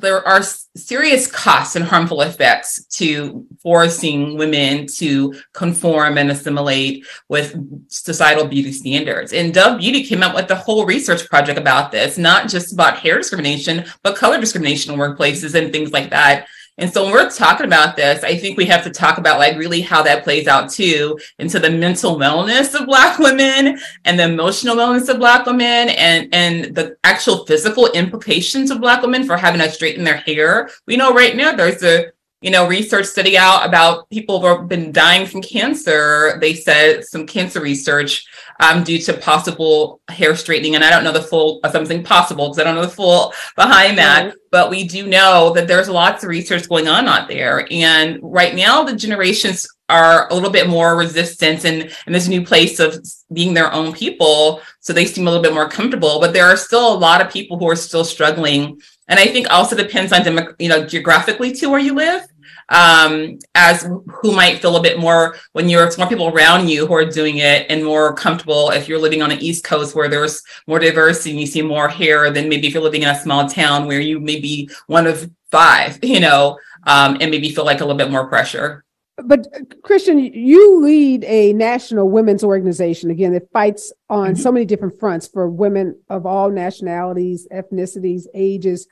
[0.00, 0.42] there are
[0.76, 7.56] serious costs and harmful effects to forcing women to conform and assimilate with
[7.88, 9.32] societal beauty standards.
[9.32, 12.98] And Dove Beauty came up with a whole research project about this, not just about
[12.98, 16.48] hair discrimination, but color discrimination in workplaces and things like that.
[16.80, 19.56] And so when we're talking about this, I think we have to talk about like
[19.58, 24.24] really how that plays out too into the mental wellness of Black women and the
[24.24, 29.36] emotional wellness of Black women and, and the actual physical implications of Black women for
[29.36, 30.70] having to straighten their hair.
[30.86, 34.66] We know right now there's a you know, research study out about people who have
[34.66, 36.38] been dying from cancer.
[36.40, 38.26] They said some cancer research
[38.60, 40.74] um, due to possible hair straightening.
[40.74, 43.32] And I don't know the full uh, something possible because I don't know the full
[43.56, 44.26] behind that.
[44.26, 44.36] Mm-hmm.
[44.52, 47.66] But we do know that there's lots of research going on out there.
[47.70, 52.44] And right now, the generations are a little bit more resistant and in this new
[52.44, 54.60] place of being their own people.
[54.80, 56.20] So they seem a little bit more comfortable.
[56.20, 58.80] But there are still a lot of people who are still struggling.
[59.08, 62.22] And I think also depends on, you know, geographically to where you live
[62.70, 66.94] um, as who might feel a bit more when you're more people around you who
[66.94, 70.42] are doing it and more comfortable if you're living on the East Coast where there's
[70.66, 73.48] more diversity and you see more hair than maybe if you're living in a small
[73.48, 77.80] town where you may be one of five, you know, um, and maybe feel like
[77.80, 78.84] a little bit more pressure.
[79.22, 79.48] But
[79.82, 84.40] Christian, you lead a national women's organization again that fights on mm-hmm.
[84.40, 88.86] so many different fronts for women of all nationalities, ethnicities, ages.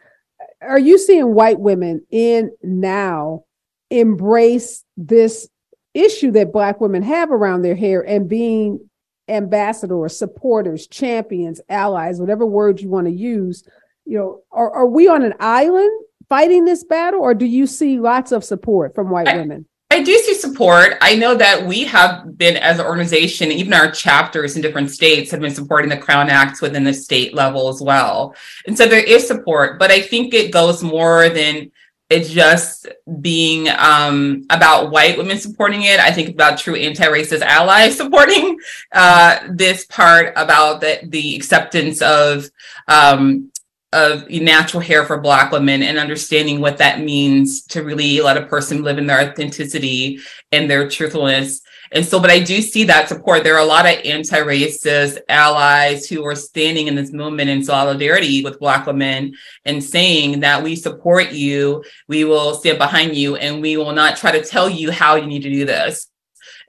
[0.60, 3.46] Are you seeing white women in NOW
[3.90, 5.48] embrace this
[5.94, 8.88] issue that black women have around their hair and being
[9.28, 13.64] ambassadors, supporters, champions, allies, whatever word you want to use,
[14.04, 15.90] you know, are, are we on an island
[16.28, 19.66] fighting this battle or do you see lots of support from white I, women?
[19.90, 20.94] I do see support.
[21.00, 25.30] I know that we have been, as an organization, even our chapters in different states
[25.30, 28.34] have been supporting the Crown Acts within the state level as well.
[28.66, 31.70] And so there is support, but I think it goes more than
[32.10, 32.88] it's just
[33.20, 36.00] being um, about white women supporting it.
[36.00, 38.58] I think about true anti-racist allies supporting
[38.92, 42.48] uh, this part about the, the acceptance of
[42.86, 43.50] um,
[43.92, 48.44] of natural hair for Black women and understanding what that means to really let a
[48.44, 50.20] person live in their authenticity
[50.52, 51.62] and their truthfulness.
[51.92, 53.44] And so, but I do see that support.
[53.44, 58.44] There are a lot of anti-racist allies who are standing in this movement in solidarity
[58.44, 59.34] with Black women
[59.64, 64.16] and saying that we support you, we will stand behind you, and we will not
[64.16, 66.08] try to tell you how you need to do this.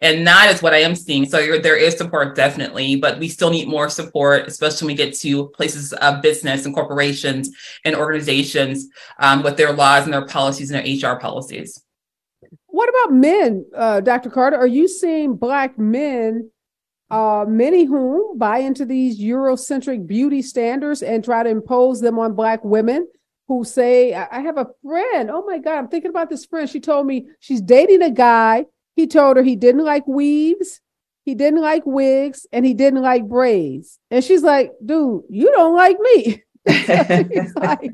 [0.01, 1.25] And that is what I am seeing.
[1.25, 5.13] So there is support definitely, but we still need more support, especially when we get
[5.15, 7.49] to places of business and corporations
[7.83, 8.87] and organizations
[9.19, 11.83] um, with their laws and their policies and their HR policies.
[12.79, 14.29] What about men, uh, Dr.
[14.29, 14.55] Carter?
[14.55, 16.49] Are you seeing Black men,
[17.11, 22.35] uh, many whom buy into these Eurocentric beauty standards and try to impose them on
[22.35, 23.05] Black women?
[23.49, 25.29] Who say, I have a friend.
[25.29, 26.69] Oh my God, I'm thinking about this friend.
[26.69, 28.65] She told me she's dating a guy
[28.95, 30.79] he told her he didn't like weaves,
[31.25, 33.99] he didn't like wigs, and he didn't like braids.
[34.09, 36.43] And she's like, dude, you don't like me.
[37.57, 37.91] like,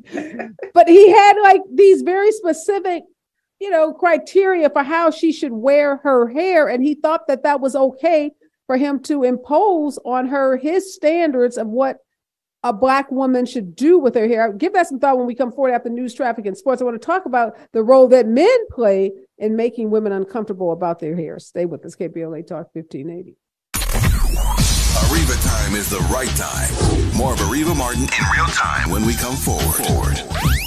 [0.75, 3.01] but he had like these very specific,
[3.65, 6.67] you know, criteria for how she should wear her hair.
[6.67, 8.29] And he thought that that was okay
[8.67, 11.97] for him to impose on her his standards of what
[12.61, 14.53] a black woman should do with her hair.
[14.53, 16.79] Give that some thought when we come forward after news, traffic, and sports.
[16.79, 20.99] I want to talk about the role that men play in making women uncomfortable about
[20.99, 21.39] their hair.
[21.39, 23.35] Stay with us, KBLA Talk 1580.
[23.73, 27.17] Areva time is the right time.
[27.17, 29.87] More of Areva Martin in real time when we come forward.
[29.87, 30.64] forward.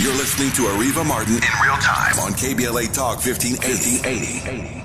[0.00, 4.82] You're listening to Areva Martin in real time on KBLA Talk 1580.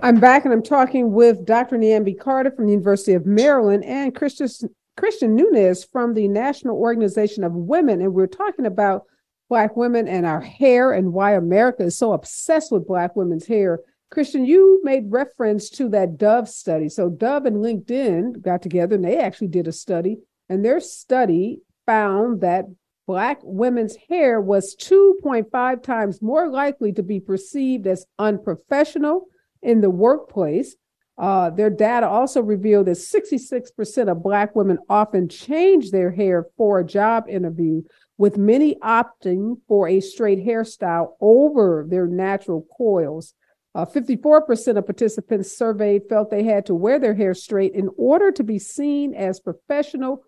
[0.00, 1.76] I'm back and I'm talking with Dr.
[1.76, 4.48] Niambi Carter from the University of Maryland and Christian,
[4.96, 8.00] Christian Nunes from the National Organization of Women.
[8.00, 9.06] And we're talking about
[9.48, 13.80] Black women and our hair and why America is so obsessed with Black women's hair.
[14.12, 16.88] Christian, you made reference to that Dove study.
[16.88, 21.58] So, Dove and LinkedIn got together and they actually did a study, and their study
[21.86, 22.66] found that
[23.06, 29.26] Black women's hair was 2.5 times more likely to be perceived as unprofessional
[29.62, 30.76] in the workplace.
[31.16, 36.80] Uh, their data also revealed that 66% of Black women often change their hair for
[36.80, 37.82] a job interview,
[38.16, 43.34] with many opting for a straight hairstyle over their natural coils.
[43.74, 48.30] Uh, 54% of participants surveyed felt they had to wear their hair straight in order
[48.30, 50.22] to be seen as professional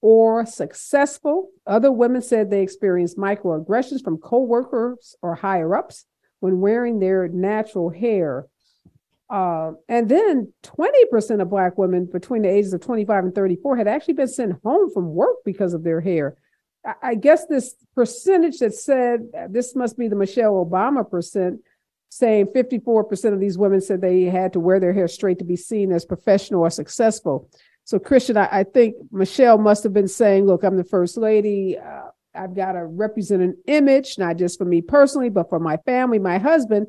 [0.00, 1.50] or successful.
[1.66, 6.04] Other women said they experienced microaggressions from coworkers or higher ups
[6.40, 8.46] when wearing their natural hair.
[9.30, 13.88] Uh, and then 20% of Black women between the ages of 25 and 34 had
[13.88, 16.36] actually been sent home from work because of their hair.
[17.02, 21.60] I guess this percentage that said this must be the Michelle Obama percent,
[22.08, 25.56] saying 54% of these women said they had to wear their hair straight to be
[25.56, 27.50] seen as professional or successful.
[27.88, 31.78] So, Christian, I, I think Michelle must have been saying, Look, I'm the first lady.
[31.78, 35.78] Uh, I've got to represent an image, not just for me personally, but for my
[35.78, 36.88] family, my husband.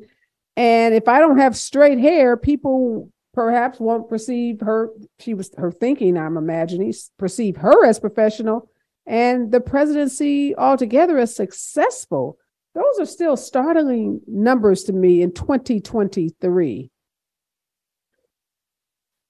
[0.58, 4.90] And if I don't have straight hair, people perhaps won't perceive her.
[5.20, 8.68] She was her thinking, I'm imagining, perceive her as professional
[9.06, 12.36] and the presidency altogether as successful.
[12.74, 16.90] Those are still startling numbers to me in 2023.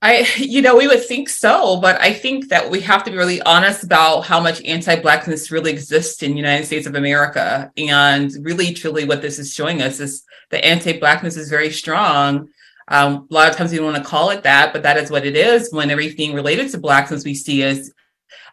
[0.03, 3.16] I, you know, we would think so, but I think that we have to be
[3.16, 7.70] really honest about how much anti-blackness really exists in the United States of America.
[7.76, 12.48] And really, truly, what this is showing us is the anti-blackness is very strong.
[12.88, 15.11] Um, a lot of times we don't want to call it that, but that is
[15.11, 15.72] what it is.
[15.72, 17.92] When everything related to blackness we see as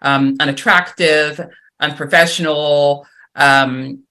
[0.02, 1.42] um, unattractive,
[1.80, 4.04] unprofessional, um,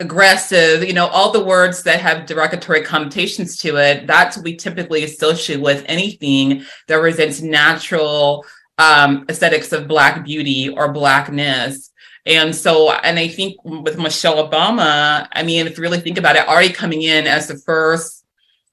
[0.00, 4.56] aggressive, you know, all the words that have derogatory connotations to it, that's what we
[4.56, 8.44] typically associate with anything that represents natural
[8.78, 11.90] um, aesthetics of Black beauty or Blackness.
[12.26, 16.36] And so, and I think with Michelle Obama, I mean, if you really think about
[16.36, 18.24] it, already coming in as the first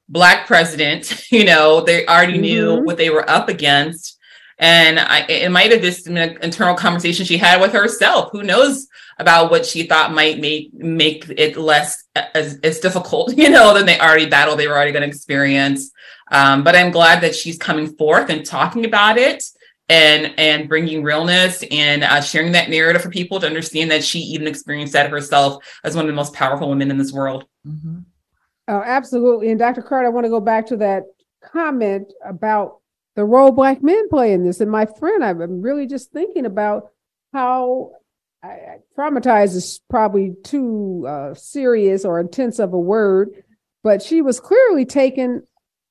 [0.10, 2.42] Black president, you know, they already mm-hmm.
[2.42, 4.18] knew what they were up against.
[4.60, 8.32] And I, it might have just been an internal conversation she had with herself.
[8.32, 8.88] Who knows
[9.20, 13.86] about what she thought might make make it less as, as difficult, you know, than
[13.86, 15.92] they already battled, they were already going to experience.
[16.32, 19.44] Um, but I'm glad that she's coming forth and talking about it
[19.90, 24.20] and and bringing realness and uh, sharing that narrative for people to understand that she
[24.20, 27.46] even experienced that herself as one of the most powerful women in this world.
[27.66, 28.00] Mm-hmm.
[28.70, 29.50] Oh, absolutely.
[29.50, 29.82] And Dr.
[29.82, 31.04] Carter, I want to go back to that
[31.42, 32.82] comment about
[33.16, 34.60] the role black men play in this.
[34.60, 36.90] And my friend, I'm really just thinking about
[37.34, 37.94] how
[38.48, 43.30] I, traumatized is probably too uh, serious or intense of a word,
[43.84, 45.44] but she was clearly taken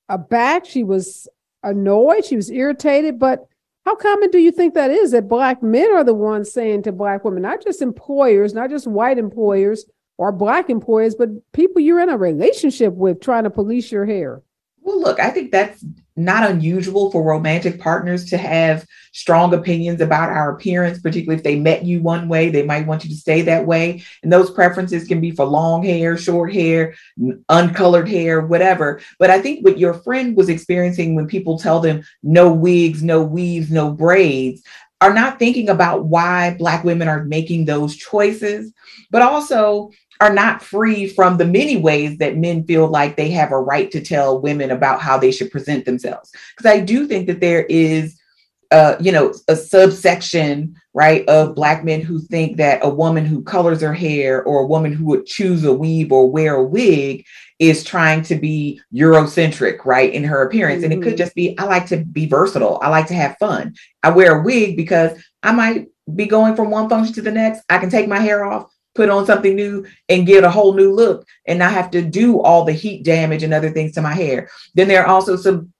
[0.09, 0.67] aback.
[0.67, 1.29] She was
[1.63, 2.25] annoyed.
[2.25, 3.19] She was irritated.
[3.19, 3.47] But
[3.85, 6.93] how common do you think that is that black men are the ones saying to
[6.93, 9.85] black women, not just employers, not just white employers
[10.19, 14.43] or black employers, but people you're in a relationship with trying to police your hair?
[14.81, 15.85] Well, look, I think that's
[16.17, 21.59] not unusual for romantic partners to have strong opinions about our appearance, particularly if they
[21.59, 24.03] met you one way, they might want you to stay that way.
[24.23, 26.95] And those preferences can be for long hair, short hair,
[27.49, 29.01] uncolored hair, whatever.
[29.19, 33.23] But I think what your friend was experiencing when people tell them no wigs, no
[33.23, 34.63] weaves, no braids,
[35.01, 38.73] are not thinking about why Black women are making those choices,
[39.11, 39.91] but also
[40.21, 43.91] are not free from the many ways that men feel like they have a right
[43.91, 46.33] to tell women about how they should present themselves.
[46.57, 48.19] Because I do think that there is,
[48.71, 53.43] uh, you know, a subsection, right, of Black men who think that a woman who
[53.43, 57.25] colors her hair or a woman who would choose a weave or wear a wig
[57.59, 60.83] is trying to be Eurocentric, right, in her appearance.
[60.83, 60.93] Mm-hmm.
[60.93, 61.19] And it could mm-hmm.
[61.19, 62.79] just be, I like to be versatile.
[62.83, 63.75] I like to have fun.
[64.03, 67.63] I wear a wig because I might be going from one function to the next.
[67.69, 70.93] I can take my hair off put on something new and get a whole new
[70.93, 74.15] look and not have to do all the heat damage and other things to my
[74.15, 74.49] hair.
[74.75, 75.73] Then there are also some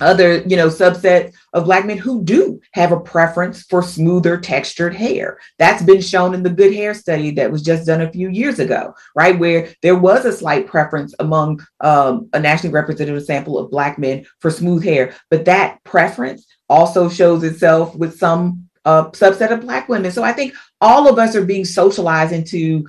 [0.00, 4.94] other, you know, subsets of black men who do have a preference for smoother textured
[4.94, 5.38] hair.
[5.58, 8.58] That's been shown in the good hair study that was just done a few years
[8.58, 9.38] ago, right?
[9.38, 14.24] Where there was a slight preference among um, a nationally representative sample of black men
[14.38, 15.14] for smooth hair.
[15.28, 20.10] But that preference also shows itself with some uh, subset of black women.
[20.10, 22.86] So I think all of us are being socialized into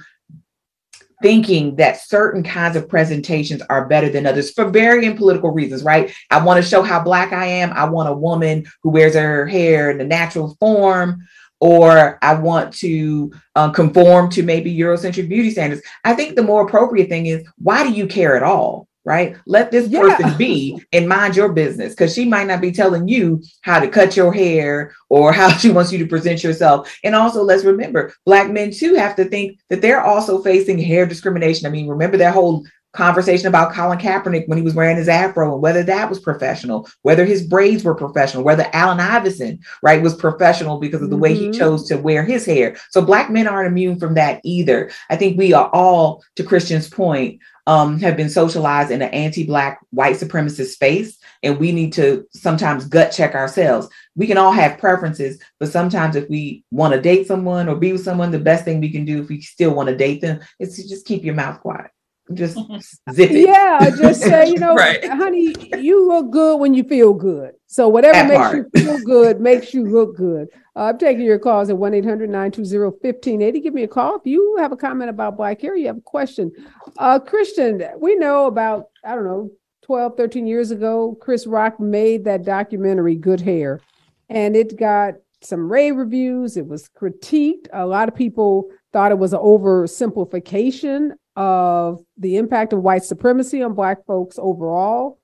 [1.21, 6.13] thinking that certain kinds of presentations are better than others for varying political reasons, right?
[6.31, 7.71] I want to show how black I am.
[7.73, 11.27] I want a woman who wears her hair in the natural form,
[11.59, 15.83] or I want to uh, conform to maybe Eurocentric beauty standards.
[16.03, 18.87] I think the more appropriate thing is why do you care at all?
[19.05, 19.35] Right?
[19.45, 20.01] Let this yeah.
[20.01, 23.87] person be and mind your business because she might not be telling you how to
[23.87, 26.95] cut your hair or how she wants you to present yourself.
[27.03, 31.05] And also, let's remember, Black men too have to think that they're also facing hair
[31.05, 31.67] discrimination.
[31.67, 32.63] I mean, remember that whole
[32.93, 36.87] conversation about Colin Kaepernick when he was wearing his afro and whether that was professional,
[37.03, 41.23] whether his braids were professional, whether Allen Iverson, right, was professional because of the mm-hmm.
[41.23, 41.59] way he mm-hmm.
[41.59, 42.75] chose to wear his hair.
[42.89, 44.91] So black men aren't immune from that either.
[45.09, 49.79] I think we are all, to Christian's point, um, have been socialized in an anti-black
[49.91, 53.87] white supremacist space and we need to sometimes gut check ourselves.
[54.15, 57.91] We can all have preferences but sometimes if we want to date someone or be
[57.91, 60.39] with someone the best thing we can do if we still want to date them
[60.59, 61.91] is to just keep your mouth quiet
[62.31, 62.55] just
[63.11, 63.47] zip it.
[63.47, 65.03] Yeah, just say, you know, right.
[65.07, 67.53] honey, you look good when you feel good.
[67.67, 68.67] So whatever that makes part.
[68.73, 70.49] you feel good makes you look good.
[70.75, 73.63] Uh, I'm taking your calls at 1-800-920-1580.
[73.63, 74.15] Give me a call.
[74.17, 76.51] If you have a comment about black hair, you have a question.
[76.97, 79.51] Uh, Christian, we know about, I don't know,
[79.83, 83.81] 12, 13 years ago, Chris Rock made that documentary, Good Hair.
[84.29, 86.55] And it got some rave reviews.
[86.55, 87.67] It was critiqued.
[87.73, 93.61] A lot of people thought it was an oversimplification of the impact of white supremacy
[93.61, 95.19] on Black folks overall.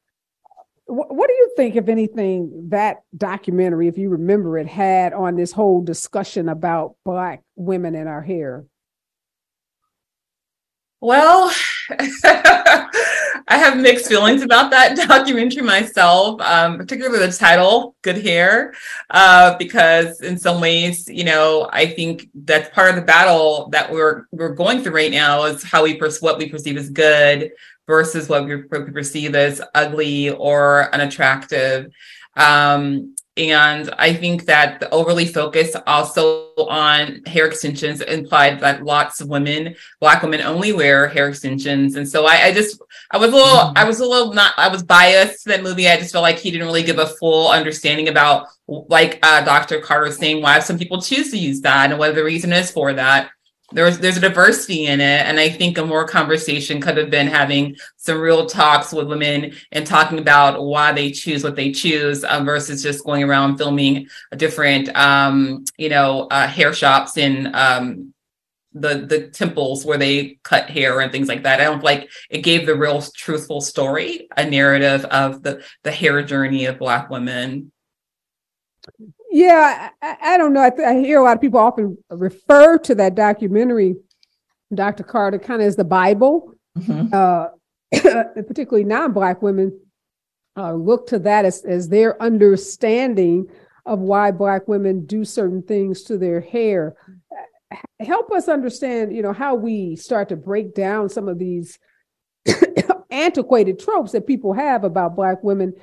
[0.86, 5.52] What, do you think, if anything, that documentary, if you remember it, had on this
[5.52, 8.66] whole discussion about Black women and our hair?
[11.08, 11.50] Well,
[11.90, 12.90] I
[13.48, 18.74] have mixed feelings about that documentary myself, um, particularly the title, Good Hair,
[19.12, 23.90] uh, because in some ways, you know, I think that's part of the battle that
[23.90, 27.52] we're we're going through right now is how we perceive what we perceive as good
[27.88, 31.90] versus what we, what we perceive as ugly or unattractive.
[32.36, 39.22] Um, and I think that the overly focus also on hair extensions implied that lots
[39.22, 41.96] of women, black women only wear hair extensions.
[41.96, 42.82] And so I, I just,
[43.12, 43.78] I was a little, mm-hmm.
[43.78, 45.88] I was a little not, I was biased to that movie.
[45.88, 49.80] I just felt like he didn't really give a full understanding about, like uh, Dr.
[49.80, 52.94] Carter saying, why some people choose to use that and what the reason is for
[52.94, 53.30] that
[53.74, 57.28] there's there's a diversity in it and i think a more conversation could have been
[57.28, 62.24] having some real talks with women and talking about why they choose what they choose
[62.24, 64.08] um, versus just going around filming
[64.38, 68.14] different um, you know uh, hair shops in um,
[68.74, 71.60] the the temples where they cut hair and things like that.
[71.60, 76.22] I don't like it gave the real truthful story a narrative of the the hair
[76.24, 77.72] journey of black women
[79.30, 80.64] yeah, I, I don't know.
[80.64, 83.96] I, th- I, hear a lot of people often refer to that documentary,
[84.74, 85.04] Dr.
[85.04, 86.54] Carter, kind of as the Bible.
[86.78, 87.14] Mm-hmm.
[87.14, 87.48] Uh,
[88.36, 89.80] particularly non-black women
[90.58, 93.48] uh, look to that as, as their understanding
[93.86, 96.96] of why black women do certain things to their hair.
[98.00, 101.80] Help us understand, you know, how we start to break down some of these
[103.10, 105.74] antiquated tropes that people have about black women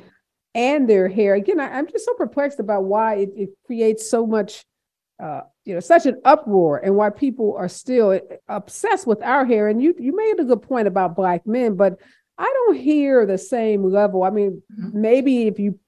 [0.55, 1.35] and their hair.
[1.35, 4.65] Again, I, am just so perplexed about why it, it creates so much,
[5.23, 9.69] uh, you know, such an uproar, and why people are still obsessed with our hair.
[9.69, 11.99] And you you made a good point about black men, but
[12.39, 14.23] I don't hear the same level.
[14.23, 15.01] I mean, mm-hmm.
[15.01, 15.79] maybe if you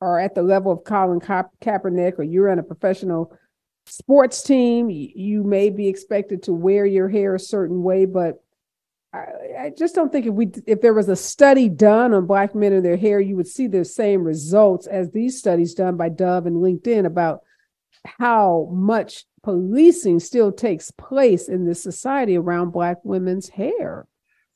[0.00, 3.36] are at the level of Colin Ka- Kaepernick or you're in a professional
[3.86, 8.42] sports team, you may be expected to wear your hair a certain way, but
[9.12, 9.18] I,
[9.58, 12.72] I, just don't think if we if there was a study done on black men
[12.72, 16.46] and their hair, you would see the same results as these studies done by Dove
[16.46, 17.40] and LinkedIn about
[18.04, 24.06] how much policing still takes place in this society around black women's hair.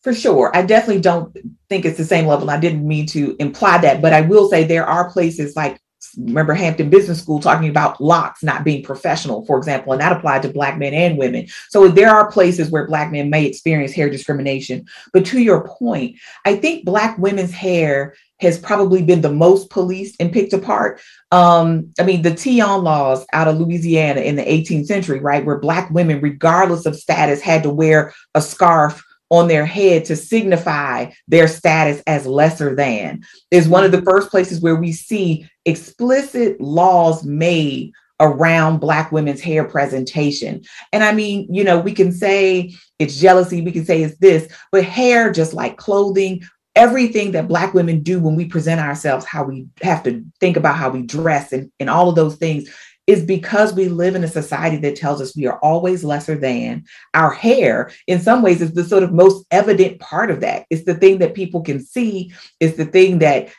[0.03, 0.55] For sure.
[0.55, 1.35] I definitely don't
[1.69, 2.51] think it's the same level.
[2.51, 5.81] I didn't mean to imply that, but I will say there are places like
[6.17, 10.43] remember Hampton Business School talking about locks not being professional, for example, and that applied
[10.43, 11.47] to Black men and women.
[11.69, 14.87] So there are places where Black men may experience hair discrimination.
[15.13, 20.17] But to your point, I think Black women's hair has probably been the most policed
[20.21, 21.01] and picked apart.
[21.31, 25.59] Um, I mean, the Tignon laws out of Louisiana in the 18th century, right, where
[25.59, 31.11] Black women, regardless of status, had to wear a scarf on their head to signify
[31.29, 36.61] their status as lesser than is one of the first places where we see explicit
[36.61, 40.63] laws made around black women's hair presentation
[40.93, 44.47] and i mean you know we can say it's jealousy we can say it's this
[44.71, 46.41] but hair just like clothing
[46.77, 50.77] everything that black women do when we present ourselves how we have to think about
[50.77, 52.69] how we dress and, and all of those things
[53.07, 56.85] is because we live in a society that tells us we are always lesser than.
[57.13, 60.65] Our hair, in some ways, is the sort of most evident part of that.
[60.71, 63.53] It's the thing that people can see, it's the thing that,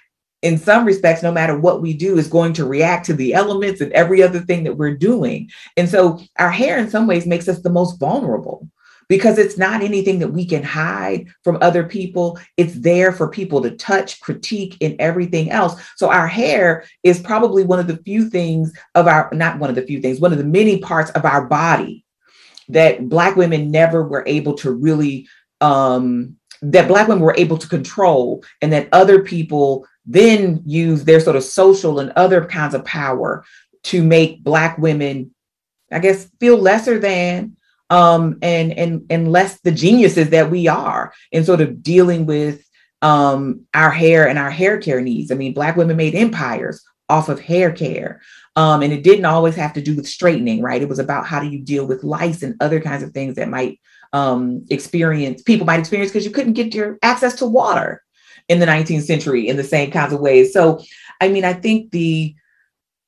[0.46, 3.82] in some respects, no matter what we do, is going to react to the elements
[3.82, 5.50] and every other thing that we're doing.
[5.76, 8.70] And so, our hair, in some ways, makes us the most vulnerable
[9.08, 12.40] because it's not anything that we can hide from other people.
[12.58, 15.82] It's there for people to touch, critique, and everything else.
[15.96, 19.76] So our hair is probably one of the few things of our, not one of
[19.76, 22.06] the few things, one of the many parts of our body
[22.70, 25.28] that Black women never were able to really,
[25.62, 31.20] um, that Black women were able to control, and that other people then use their
[31.20, 33.44] sort of social and other kinds of power
[33.84, 35.34] to make Black women,
[35.92, 37.58] I guess, feel lesser than
[37.90, 42.66] um, and and and less the geniuses that we are in sort of dealing with
[43.02, 45.32] um, our hair and our hair care needs.
[45.32, 48.22] I mean, Black women made empires off of hair care.
[48.56, 50.82] Um, and it didn't always have to do with straightening, right?
[50.82, 53.50] It was about how do you deal with lice and other kinds of things that
[53.50, 53.80] might
[54.14, 58.02] um, experience, people might experience because you couldn't get your access to water
[58.48, 60.54] in the 19th century in the same kinds of ways.
[60.54, 60.84] So,
[61.22, 62.36] I mean, I think the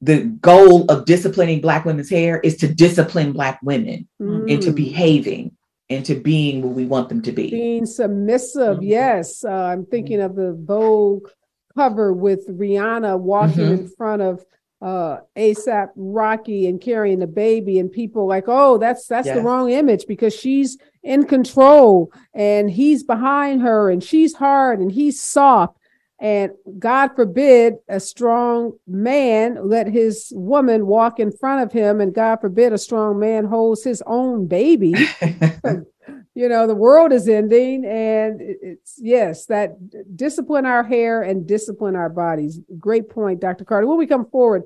[0.01, 4.49] the goal of disciplining black women's hair is to discipline black women mm.
[4.49, 5.51] into behaving
[5.89, 8.83] into being what we want them to be being submissive mm-hmm.
[8.83, 11.27] yes uh, i'm thinking of the vogue
[11.75, 13.83] cover with rihanna walking mm-hmm.
[13.83, 14.43] in front of
[14.81, 19.71] uh asap rocky and carrying the baby and people like oh that's that's the wrong
[19.71, 25.77] image because she's in control and he's behind her and she's hard and he's soft
[26.19, 32.13] and God forbid a strong man let his woman walk in front of him, and
[32.13, 34.95] God forbid a strong man holds his own baby.
[36.37, 39.71] you know, the world is ending, and it's yes, that
[40.15, 42.59] discipline our hair and discipline our bodies.
[42.77, 43.65] Great point, Dr.
[43.65, 43.87] Carter.
[43.87, 44.61] When we come forward,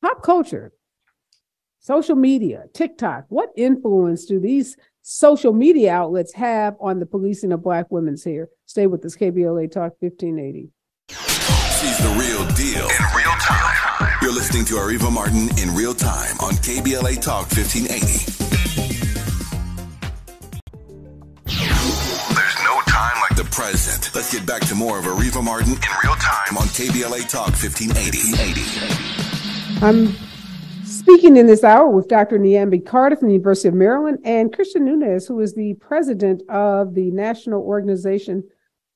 [0.00, 0.72] pop culture,
[1.78, 7.62] social media, TikTok, what influence do these social media outlets have on the policing of
[7.62, 8.48] Black women's hair.
[8.64, 10.70] Stay with us, KBLA Talk 1580.
[11.10, 14.08] She's the real deal in real time.
[14.22, 18.33] You're listening to Areva Martin in real time on KBLA Talk 1580.
[23.64, 28.20] Let's get back to more of Areva Martin in real time on KBLA Talk 1580.
[29.82, 30.14] I'm
[30.84, 32.38] speaking in this hour with Dr.
[32.38, 36.94] Niambi Carter from the University of Maryland and Christian Nunes, who is the president of
[36.94, 38.44] the National Organization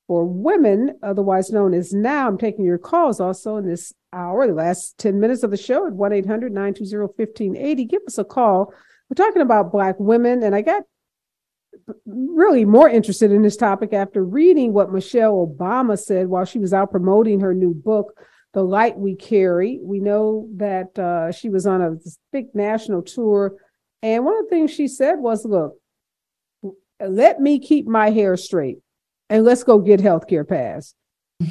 [0.07, 2.29] for women, otherwise known as NOW.
[2.29, 5.87] I'm taking your calls also in this hour, the last 10 minutes of the show
[5.87, 7.85] at 1 800 920 1580.
[7.87, 8.75] Give us a call.
[9.09, 10.83] We're talking about Black women, and I got
[12.07, 16.73] really more interested in this topic after reading what Michelle Obama said while she was
[16.73, 18.15] out promoting her new book,
[18.53, 19.79] The Light We Carry.
[19.83, 21.97] We know that uh, she was on a
[22.33, 23.57] big national tour,
[24.03, 25.75] and one of the things she said was, Look,
[27.01, 28.79] let me keep my hair straight
[29.31, 30.95] and let's go get healthcare pass.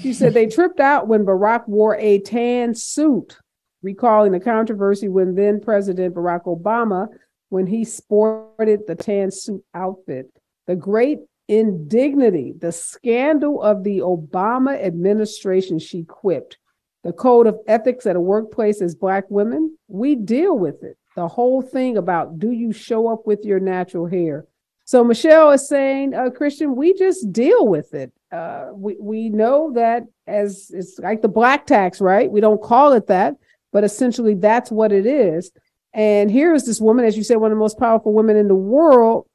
[0.02, 3.38] She said they tripped out when Barack wore a tan suit,
[3.82, 7.08] recalling the controversy when then President Barack Obama,
[7.50, 10.28] when he sported the tan suit outfit.
[10.66, 16.58] The great indignity, the scandal of the Obama administration, she quipped.
[17.04, 20.98] The code of ethics at a workplace as Black women, we deal with it.
[21.16, 24.46] The whole thing about do you show up with your natural hair?
[24.86, 28.12] So Michelle is saying, uh, Christian, we just deal with it.
[28.32, 32.30] Uh, we we know that as it's like the black tax, right?
[32.30, 33.36] We don't call it that,
[33.72, 35.52] but essentially that's what it is.
[35.98, 38.48] And here is this woman, as you said, one of the most powerful women in
[38.48, 39.28] the world.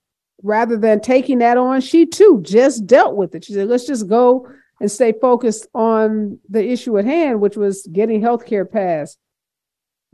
[0.44, 3.44] Rather than taking that on, she too just dealt with it.
[3.44, 4.48] She said, "Let's just go
[4.80, 9.18] and stay focused on the issue at hand, which was getting health care passed."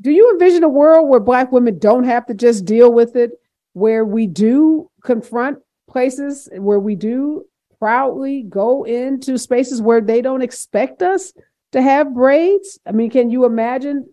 [0.00, 3.32] Do you envision a world where Black women don't have to just deal with it,
[3.72, 5.58] where we do confront
[5.88, 7.46] places where we do
[7.78, 11.32] proudly go into spaces where they don't expect us
[11.72, 12.78] to have braids?
[12.84, 14.06] I mean, can you imagine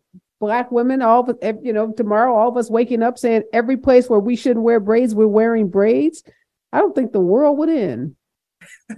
[0.46, 4.08] black women all of you know tomorrow all of us waking up saying every place
[4.08, 6.24] where we shouldn't wear braids we're wearing braids?
[6.72, 8.16] I don't think the world would end.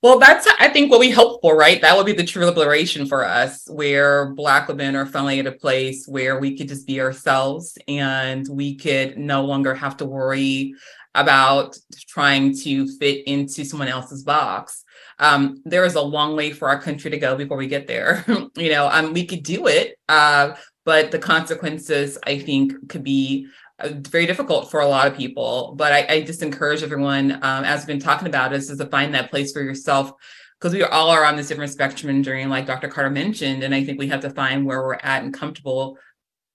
[0.00, 1.80] Well, that's I think what we hope for, right?
[1.80, 5.52] That would be the true liberation for us, where Black women are finally at a
[5.52, 10.72] place where we could just be ourselves and we could no longer have to worry
[11.16, 11.76] about
[12.06, 14.84] trying to fit into someone else's box.
[15.18, 18.24] Um, there is a long way for our country to go before we get there.
[18.56, 20.54] you know, um, we could do it, uh,
[20.84, 25.74] but the consequences, I think, could be uh, very difficult for a lot of people.
[25.76, 28.86] But I, I just encourage everyone, um, as we've been talking about, is, is to
[28.86, 30.12] find that place for yourself
[30.58, 32.88] because we all are on this different spectrum and journey, like Dr.
[32.88, 33.62] Carter mentioned.
[33.62, 35.98] And I think we have to find where we're at and comfortable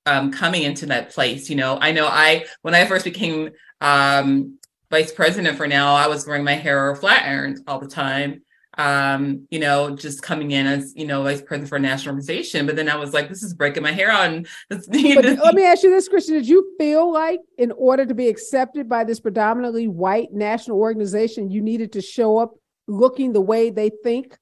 [0.05, 1.49] um, coming into that place.
[1.49, 4.57] You know, I know I when I first became um,
[4.91, 8.41] vice president for NOW, I was wearing my hair flat ironed all the time.
[8.75, 12.65] Um, you know, just coming in as you know vice president for a national organization,
[12.65, 14.31] but then I was like, this is breaking my hair out.
[14.31, 18.13] And but let me ask you this, Christian: Did you feel like, in order to
[18.13, 22.55] be accepted by this predominantly white national organization, you needed to show up
[22.87, 24.37] looking the way they think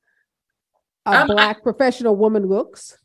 [1.05, 2.97] a um, black I, professional woman looks?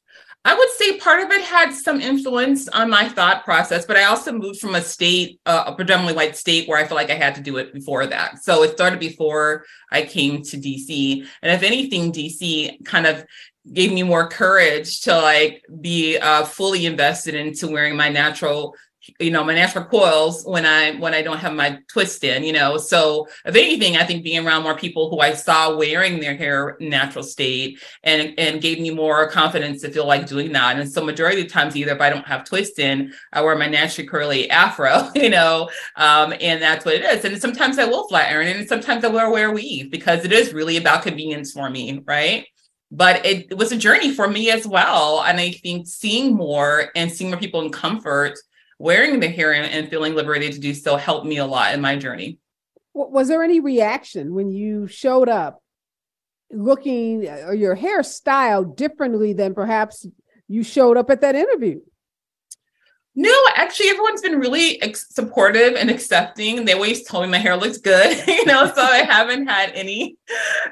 [0.46, 4.04] I would say part of it had some influence on my thought process, but I
[4.04, 7.16] also moved from a state, uh, a predominantly white state, where I feel like I
[7.16, 8.44] had to do it before that.
[8.44, 11.26] So it started before I came to DC.
[11.42, 13.24] And if anything, DC kind of
[13.72, 18.76] gave me more courage to like be uh, fully invested into wearing my natural
[19.18, 22.52] you know my natural coils when i when i don't have my twist in you
[22.52, 22.76] know?
[22.76, 26.76] So if anything i think being around more people who i saw wearing their hair
[26.80, 30.78] natural state and and gave me more confidence to feel like doing that.
[30.78, 33.66] And so majority of times either if i don't have twist in i wear my
[33.66, 35.70] naturally curly afro you know?
[35.96, 37.24] Um, and that's what it is.
[37.24, 40.52] And sometimes i will flat iron and sometimes i will wear weave because it is
[40.52, 42.46] really about convenience for me right?
[42.90, 45.22] But it, it was a journey for me as well.
[45.22, 48.38] And i think seeing more and seeing more people in comfort
[48.78, 51.96] wearing the hair and feeling liberated to do so helped me a lot in my
[51.96, 52.38] journey.
[52.94, 55.62] Was there any reaction when you showed up
[56.50, 60.06] looking uh, or your hairstyle differently than perhaps
[60.48, 61.80] you showed up at that interview?
[63.18, 66.66] No, actually, everyone's been really ex- supportive and accepting.
[66.66, 70.18] They always told me my hair looks good, you know, so I haven't had any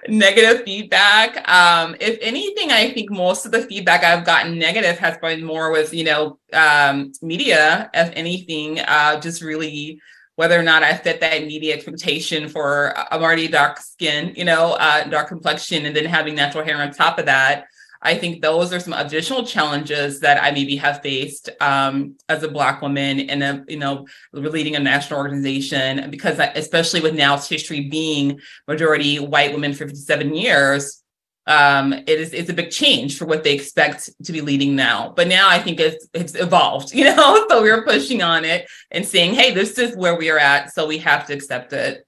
[0.08, 1.48] negative feedback.
[1.48, 5.72] Um, if anything, I think most of the feedback I've gotten negative has been more
[5.72, 9.98] with, you know, um, media, if anything, uh, just really
[10.36, 14.72] whether or not I fit that media expectation for I'm already dark skin, you know,
[14.72, 17.68] uh, dark complexion, and then having natural hair on top of that.
[18.05, 22.48] I think those are some additional challenges that I maybe have faced um, as a
[22.48, 27.89] Black woman in a, you know, leading a national organization, because especially with NOW's history
[27.89, 31.02] being majority white women for 57 years,
[31.47, 35.12] um, it is it's a big change for what they expect to be leading NOW.
[35.16, 37.47] But now I think it's it's evolved, you know.
[37.48, 40.86] so we're pushing on it and saying, hey, this is where we are at, so
[40.86, 42.06] we have to accept it.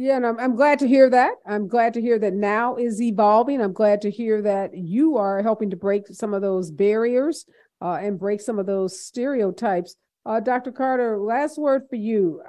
[0.00, 1.34] Yeah, and I'm, I'm glad to hear that.
[1.44, 3.60] I'm glad to hear that NOW is evolving.
[3.60, 7.44] I'm glad to hear that you are helping to break some of those barriers
[7.82, 9.96] uh, and break some of those stereotypes.
[10.24, 10.70] Uh, Dr.
[10.70, 12.40] Carter, last word for you.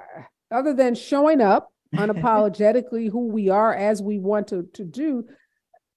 [0.52, 5.24] Other than showing up unapologetically who we are as we want to, to do,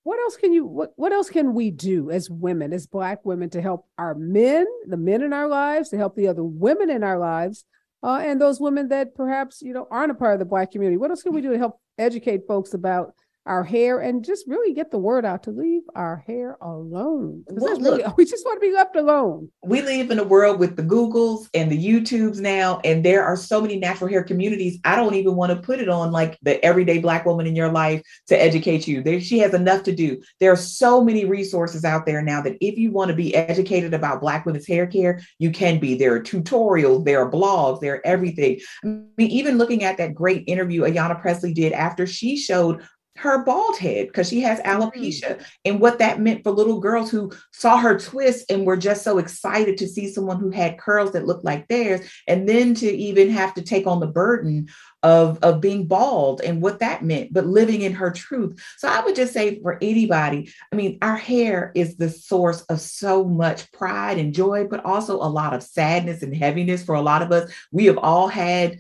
[0.02, 3.52] what else can you what, what else can we do as women, as black women,
[3.52, 7.04] to help our men, the men in our lives, to help the other women in
[7.04, 7.64] our lives
[8.04, 10.98] uh, and those women that perhaps you know aren't a part of the black community
[10.98, 13.14] what else can we do to help educate folks about
[13.46, 17.44] our hair and just really get the word out to leave our hair alone.
[17.48, 19.50] Well, look, really, we just want to be left alone.
[19.64, 23.36] We live in a world with the Googles and the YouTubes now, and there are
[23.36, 24.80] so many natural hair communities.
[24.86, 27.72] I don't even want to put it on like the everyday Black woman in your
[27.72, 29.04] life to educate you.
[29.04, 30.22] There, she has enough to do.
[30.40, 33.94] There are so many resources out there now that if you want to be educated
[33.94, 35.96] about Black women's hair care, you can be.
[35.96, 38.60] There are tutorials, there are blogs, there are everything.
[38.84, 42.84] I mean, even looking at that great interview Ayanna Pressley did after she showed
[43.16, 45.46] her bald head because she has alopecia mm.
[45.66, 49.20] and what that meant for little girls who saw her twist and were just so
[49.20, 53.30] excited to see someone who had curls that looked like theirs and then to even
[53.30, 54.68] have to take on the burden
[55.04, 59.00] of, of being bald and what that meant but living in her truth so i
[59.02, 63.72] would just say for anybody i mean our hair is the source of so much
[63.72, 67.32] pride and joy but also a lot of sadness and heaviness for a lot of
[67.32, 68.80] us we have all had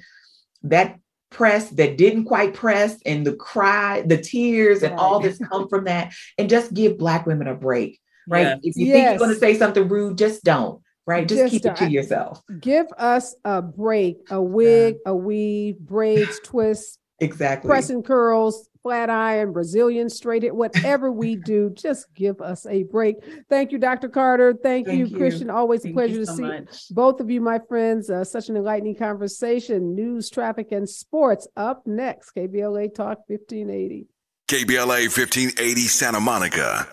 [0.63, 0.97] that
[1.33, 4.99] press that didn't quite press and the cry, the tears, and right.
[4.99, 6.13] all this come from that.
[6.37, 8.41] And just give Black women a break, right?
[8.41, 8.55] Yeah.
[8.63, 8.93] If you yes.
[8.93, 11.27] think you're going to say something rude, just don't, right?
[11.27, 12.41] Just, just keep it to yourself.
[12.59, 15.11] Give us a break, a wig, yeah.
[15.11, 21.69] a weave, braids, twists, exactly, pressing curls, flat iron, Brazilian straight it, whatever we do,
[21.71, 23.15] just give us a break.
[23.49, 24.09] Thank you, Dr.
[24.09, 24.53] Carter.
[24.53, 25.49] Thank, Thank you, you, Christian.
[25.49, 26.89] Always Thank a pleasure to so see much.
[26.89, 28.09] both of you, my friends.
[28.09, 29.95] Uh, such an enlightening conversation.
[29.95, 32.31] News, traffic, and sports up next.
[32.35, 34.07] KBLA Talk 1580.
[34.47, 36.87] KBLA 1580 Santa Monica.